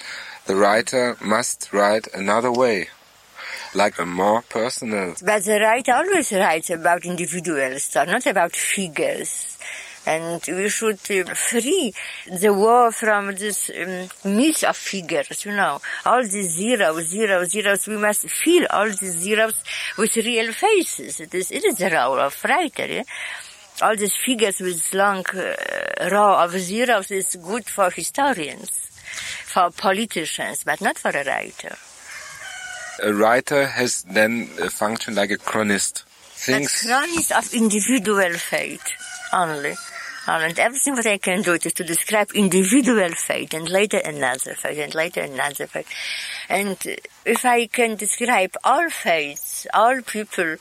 the 0.46 0.56
writer 0.56 1.18
must 1.22 1.72
write 1.74 2.08
another 2.13 2.52
way? 2.52 2.89
Like 3.76 4.00
a 4.00 4.06
more 4.06 4.42
personal 4.42 5.13
but 5.24 5.44
the 5.46 5.60
writer 5.60 5.94
always 5.94 6.32
writes 6.32 6.72
about 6.72 7.06
individual 7.06 7.78
stuff 7.78 8.08
not 8.08 8.26
about 8.26 8.56
figures 8.56 9.60
and 10.06 10.42
we 10.48 10.70
should 10.70 11.00
uh, 11.12 11.34
free 11.34 11.94
the 12.28 12.54
war 12.54 12.92
from 12.92 13.36
this 13.36 13.70
um, 13.70 14.08
myth 14.26 14.64
of 14.64 14.78
figures, 14.78 15.46
you 15.46 15.52
know, 15.52 15.80
all 16.06 16.22
these 16.24 16.52
zeros, 16.52 17.08
zeros, 17.08 17.50
zeros. 17.50 17.88
We 17.88 17.98
must 17.98 18.30
fill 18.30 18.66
all 18.70 18.88
these 18.88 19.18
zeros 19.18 19.64
with 19.98 20.16
real 20.18 20.52
faces. 20.54 21.20
It 21.20 21.34
is, 21.34 21.52
it 21.52 21.64
is 21.66 21.78
the 21.78 21.90
role 21.90 22.20
of 22.20 22.44
writer. 22.44 22.86
Yeah? 22.86 23.04
All 23.82 23.96
these 23.96 24.16
figures 24.16 24.60
with 24.60 24.94
long 24.94 25.26
uh, 25.34 26.10
row 26.12 26.44
of 26.44 26.52
zeros 26.52 27.12
is 27.12 27.36
good 27.36 27.66
for 27.66 27.90
historians, 27.90 28.70
for 29.44 29.70
politicians, 29.72 30.64
but 30.64 30.82
not 30.82 30.98
for 30.98 31.12
a 31.12 31.24
writer. 31.24 31.76
A 33.02 33.14
writer 33.14 33.66
has 33.68 34.04
then 34.04 34.50
a 34.62 34.70
function 34.70 35.16
like 35.16 35.32
a 35.32 35.38
chronist. 35.38 36.04
Things. 36.32 36.84
A 36.84 36.88
chronist 36.88 37.32
of 37.32 37.54
individual 37.54 38.34
fate 38.34 38.82
only. 39.34 39.76
And 40.28 40.60
everything 40.60 40.96
what 40.96 41.08
I 41.08 41.18
can 41.18 41.42
do 41.42 41.54
is 41.54 41.74
to 41.74 41.84
describe 41.84 42.32
individual 42.34 43.10
fate 43.12 43.54
and 43.54 43.68
later 43.68 43.98
another 43.98 44.54
fate 44.54 44.78
and 44.78 44.94
later 44.94 45.22
another 45.22 45.65
fate. 45.65 45.88
And 46.48 46.78
if 47.26 47.46
I 47.46 47.65
can 47.65 47.96
describe 47.96 48.56
all 48.63 48.89
fates, 48.89 49.65
all 49.74 50.02
people 50.02 50.58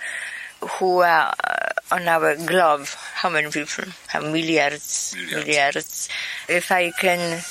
who 0.78 1.00
are 1.00 1.34
uh, 1.44 1.68
on 1.92 2.08
our 2.08 2.34
globe, 2.36 2.86
how 3.14 3.28
many 3.28 3.50
people? 3.50 3.84
How 4.06 4.20
milliards, 4.20 5.14
milliards, 5.16 5.46
milliards. 5.46 6.08
If 6.48 6.72
I 6.72 6.90
can 6.90 7.42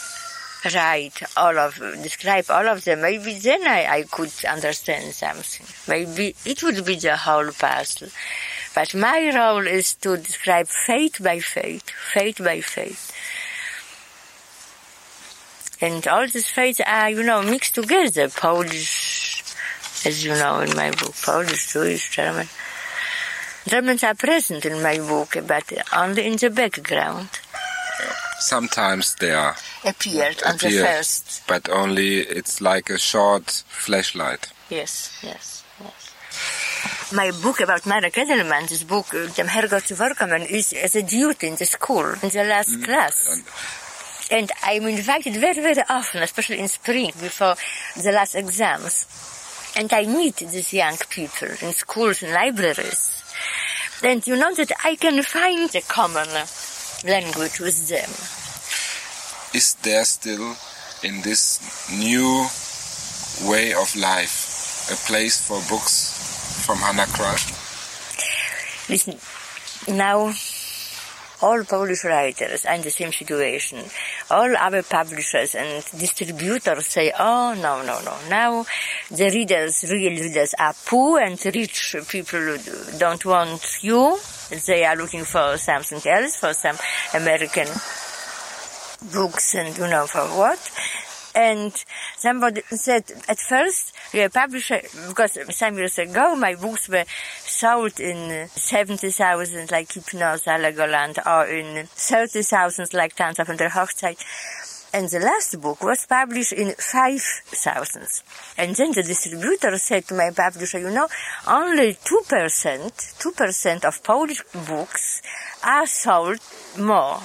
write 0.74 1.22
all 1.38 1.58
of, 1.58 1.76
describe 2.02 2.46
all 2.50 2.68
of 2.68 2.84
them, 2.84 3.02
maybe 3.02 3.34
then 3.36 3.66
I, 3.68 3.86
I 3.86 4.04
could 4.04 4.34
understand 4.46 5.14
something. 5.14 5.66
Maybe 5.88 6.36
it 6.46 6.64
would 6.64 6.84
be 6.86 6.96
the 6.96 7.16
whole 7.16 7.52
puzzle. 7.52 8.10
But 8.78 8.94
my 8.94 9.32
role 9.34 9.66
is 9.66 9.96
to 10.06 10.18
describe 10.18 10.68
fate 10.68 11.18
by 11.20 11.40
fate, 11.40 11.90
fate 12.14 12.38
by 12.38 12.62
fate. 12.62 13.12
And 15.82 16.08
all 16.08 16.28
these 16.28 16.48
fates 16.48 16.80
are, 16.86 17.10
you 17.10 17.24
know, 17.24 17.42
mixed 17.42 17.74
together. 17.74 18.30
Polish, 18.30 19.44
as 20.06 20.24
you 20.24 20.30
know 20.34 20.60
in 20.60 20.76
my 20.76 20.92
book, 20.92 21.16
Polish, 21.24 21.74
Jewish, 21.74 22.12
German. 22.12 22.48
Germans 23.66 24.04
are 24.04 24.14
present 24.14 24.64
in 24.64 24.84
my 24.84 25.00
book, 25.00 25.36
but 25.48 25.74
only 25.96 26.28
in 26.28 26.36
the 26.36 26.52
background. 26.52 27.30
Sometimes 28.38 29.16
they 29.16 29.34
are 29.34 29.56
appeared 29.86 30.44
on 30.44 30.58
the 30.58 30.70
first, 30.70 31.42
but 31.48 31.68
only 31.68 32.20
it's 32.20 32.62
like 32.62 32.92
a 32.92 33.00
short 33.00 33.50
flashlight. 33.68 34.50
Yes, 34.70 35.18
yes 35.24 35.64
my 37.14 37.32
book 37.42 37.62
about 37.62 37.86
Marek 37.86 38.14
Edelman, 38.14 38.68
this 38.68 38.84
book, 38.84 39.12
Dem 39.36 39.48
Herrgott 39.48 39.88
zu 39.88 39.96
vorkommen, 39.96 40.46
is 40.50 40.74
as 40.74 40.96
a 40.96 41.04
duty 41.04 41.48
in 41.48 41.56
the 41.56 41.66
school, 41.66 42.06
in 42.22 42.30
the 42.30 42.44
last 42.44 42.78
mm. 42.78 42.84
class. 42.84 43.42
And 44.30 44.52
I'm 44.64 44.84
invited 44.88 45.36
very, 45.36 45.62
very 45.62 45.84
often, 45.90 46.22
especially 46.22 46.60
in 46.60 46.68
spring, 46.68 47.12
before 47.22 47.56
the 47.96 48.12
last 48.12 48.36
exams. 48.36 49.06
And 49.78 49.92
I 49.94 50.06
meet 50.06 50.38
these 50.38 50.74
young 50.74 50.98
people 51.10 51.50
in 51.62 51.74
schools 51.74 52.24
and 52.24 52.34
libraries. 52.34 53.24
And 54.04 54.26
you 54.28 54.36
know 54.36 54.54
that 54.56 54.72
I 54.84 54.96
can 54.96 55.24
find 55.24 55.74
a 55.74 55.82
common 55.82 56.28
language 57.06 57.60
with 57.60 57.88
them. 57.88 58.10
Is 59.54 59.76
there 59.76 60.04
still, 60.04 60.56
in 61.04 61.22
this 61.22 61.90
new 61.90 62.48
way 63.50 63.74
of 63.74 63.96
life, 63.96 64.92
a 64.92 64.96
place 65.08 65.48
for 65.48 65.62
books 65.70 66.37
from 66.68 66.80
Crush? 67.16 67.48
Listen, 68.90 69.16
now 69.96 70.34
all 71.42 71.64
Polish 71.64 72.04
writers 72.04 72.66
are 72.66 72.76
in 72.76 72.82
the 72.82 72.90
same 72.90 73.14
situation. 73.14 73.86
All 74.30 74.54
other 74.58 74.84
publishers 74.84 75.56
and 75.56 75.86
distributors 75.98 76.88
say, 76.88 77.14
oh, 77.18 77.54
no, 77.54 77.84
no, 77.84 78.02
no. 78.04 78.18
Now 78.30 78.66
the 79.10 79.30
readers, 79.34 79.86
real 79.90 80.20
readers 80.20 80.54
are 80.60 80.76
poor 80.86 81.20
and 81.22 81.40
rich 81.46 81.96
people 82.10 82.58
don't 82.98 83.24
want 83.26 83.78
you. 83.82 84.20
They 84.66 84.84
are 84.84 84.98
looking 84.98 85.24
for 85.24 85.58
something 85.58 86.02
else, 86.12 86.36
for 86.36 86.54
some 86.54 86.76
American 87.14 87.68
books 89.14 89.56
and 89.56 89.78
you 89.78 89.88
know 89.88 90.08
for 90.08 90.26
what. 90.38 90.60
And 91.38 91.72
somebody 92.18 92.64
said 92.72 93.04
at 93.30 93.38
first, 93.38 93.94
the 94.12 94.28
publisher, 94.28 94.82
because 95.08 95.38
some 95.56 95.78
years 95.78 96.00
ago 96.00 96.36
my 96.36 96.56
books 96.56 96.90
were 96.90 97.06
sold 97.42 98.00
in 98.00 98.48
70,000 98.48 99.70
like 99.70 99.90
Hypnose, 99.90 100.48
Legoland, 100.48 101.20
or 101.28 101.46
in 101.46 101.86
30,000 101.86 102.92
like 102.96 103.16
Tanz 103.16 103.38
von 103.38 103.56
der 103.56 103.70
Hochzeit. 103.70 104.18
And 104.96 105.08
the 105.10 105.20
last 105.20 105.62
book 105.62 105.84
was 105.84 106.08
published 106.08 106.54
in 106.54 106.74
5,000. 106.74 108.24
And 108.58 108.76
then 108.76 108.94
the 108.94 109.04
distributor 109.04 109.78
said 109.78 110.08
to 110.08 110.16
my 110.16 110.32
publisher, 110.36 110.80
you 110.80 110.90
know, 110.90 111.08
only 111.46 111.94
2%, 111.94 112.32
2% 113.20 113.86
of 113.86 114.04
Polish 114.04 114.42
books 114.68 115.22
are 115.64 115.86
sold 115.86 116.40
more, 116.80 117.22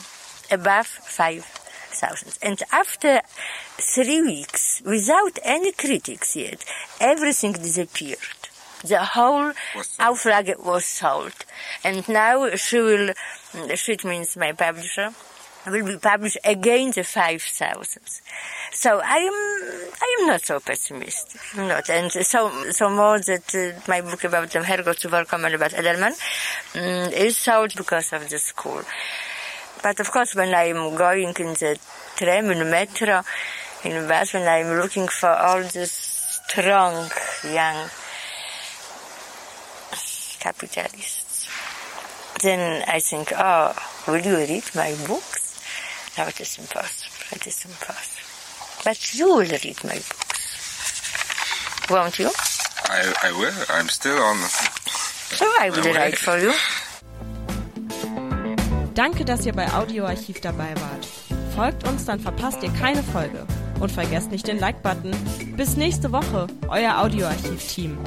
above 0.51 0.87
5,000 0.87 1.62
thousands. 1.93 2.39
And 2.43 2.63
after 2.73 3.21
three 3.79 4.23
weeks, 4.23 4.83
without 4.85 5.39
any 5.43 5.73
critics 5.73 6.37
yet, 6.37 6.65
everything 7.01 7.53
disappeared. 7.53 8.19
The 8.85 9.05
whole 9.05 9.53
Auflage 10.01 10.65
was 10.65 10.85
sold. 10.85 11.35
And 11.85 12.09
now 12.09 12.51
she 12.57 12.81
will, 12.81 13.15
she 13.77 13.97
means 14.05 14.37
my 14.37 14.53
publisher, 14.53 15.11
will 15.67 15.87
be 15.87 15.97
published 15.97 16.39
again 16.45 16.91
the 16.91 17.05
five 17.05 17.43
thousands. 17.43 18.23
So 18.73 19.01
I 19.05 19.19
am, 19.19 19.93
I 20.01 20.17
am 20.21 20.27
not 20.27 20.45
so 20.45 20.59
pessimistic. 20.59 21.41
Not, 21.57 21.89
and 21.91 22.11
so, 22.11 22.51
so 22.73 22.91
more 22.91 23.21
that 23.21 23.55
uh, 23.55 23.81
my 23.89 24.01
book 24.01 24.25
about 24.25 24.51
the 24.51 24.59
Herrgott 24.61 24.99
zu 24.99 25.09
Vorkommen 25.09 25.55
about 25.55 25.73
Edelman 25.73 26.13
um, 26.75 27.13
is 27.13 27.37
sold 27.37 27.75
because 27.77 28.13
of 28.13 28.29
the 28.29 28.39
school. 28.39 28.83
But 29.83 29.99
of 30.01 30.11
course, 30.11 30.35
when 30.35 30.55
I'm 30.55 30.95
going 30.95 31.29
in 31.29 31.55
the 31.55 31.79
tram, 32.17 32.51
in 32.51 32.59
the 32.61 32.65
metro, 32.65 33.23
in 33.85 34.01
the 34.01 34.09
bus, 34.09 34.33
when 34.33 34.47
I'm 34.47 34.79
looking 34.79 35.09
for 35.09 35.31
all 35.31 35.63
these 35.63 35.91
strong 35.91 37.11
young 37.45 37.91
capitalists, 40.39 41.49
then 42.43 42.85
I 42.87 43.01
think, 43.01 43.33
oh, 43.37 43.75
will 44.07 44.21
you 44.21 44.37
read 44.37 44.65
my 44.75 44.95
books? 45.07 45.61
No, 46.17 46.27
it 46.27 46.41
is 46.41 46.59
impossible. 46.59 47.37
It 47.37 47.47
is 47.47 47.65
impossible. 47.65 48.83
But 48.85 49.15
you 49.15 49.27
will 49.29 49.39
read 49.41 49.85
my 49.85 49.95
books. 49.95 51.89
Won't 51.91 52.19
you? 52.19 52.31
I, 52.85 53.15
I 53.25 53.33
will. 53.33 53.55
I'm 53.71 53.89
still 53.89 54.19
on. 54.19 54.37
So 54.39 55.47
I 55.59 55.71
will 55.71 55.95
write 55.95 56.19
for 56.19 56.39
you. 56.39 56.53
Danke, 58.95 59.25
dass 59.25 59.47
ihr 59.47 59.53
bei 59.53 59.73
Audioarchiv 59.73 60.41
dabei 60.41 60.75
wart. 60.77 61.07
Folgt 61.55 61.87
uns, 61.89 62.05
dann 62.05 62.21
verpasst 62.21 62.63
ihr 62.63 62.71
keine 62.71 63.03
Folge. 63.03 63.47
Und 63.81 63.91
vergesst 63.91 64.31
nicht 64.31 64.47
den 64.47 64.59
Like-Button. 64.59 65.13
Bis 65.57 65.77
nächste 65.77 66.13
Woche, 66.13 66.47
euer 66.69 66.99
Audioarchiv-Team. 66.99 67.99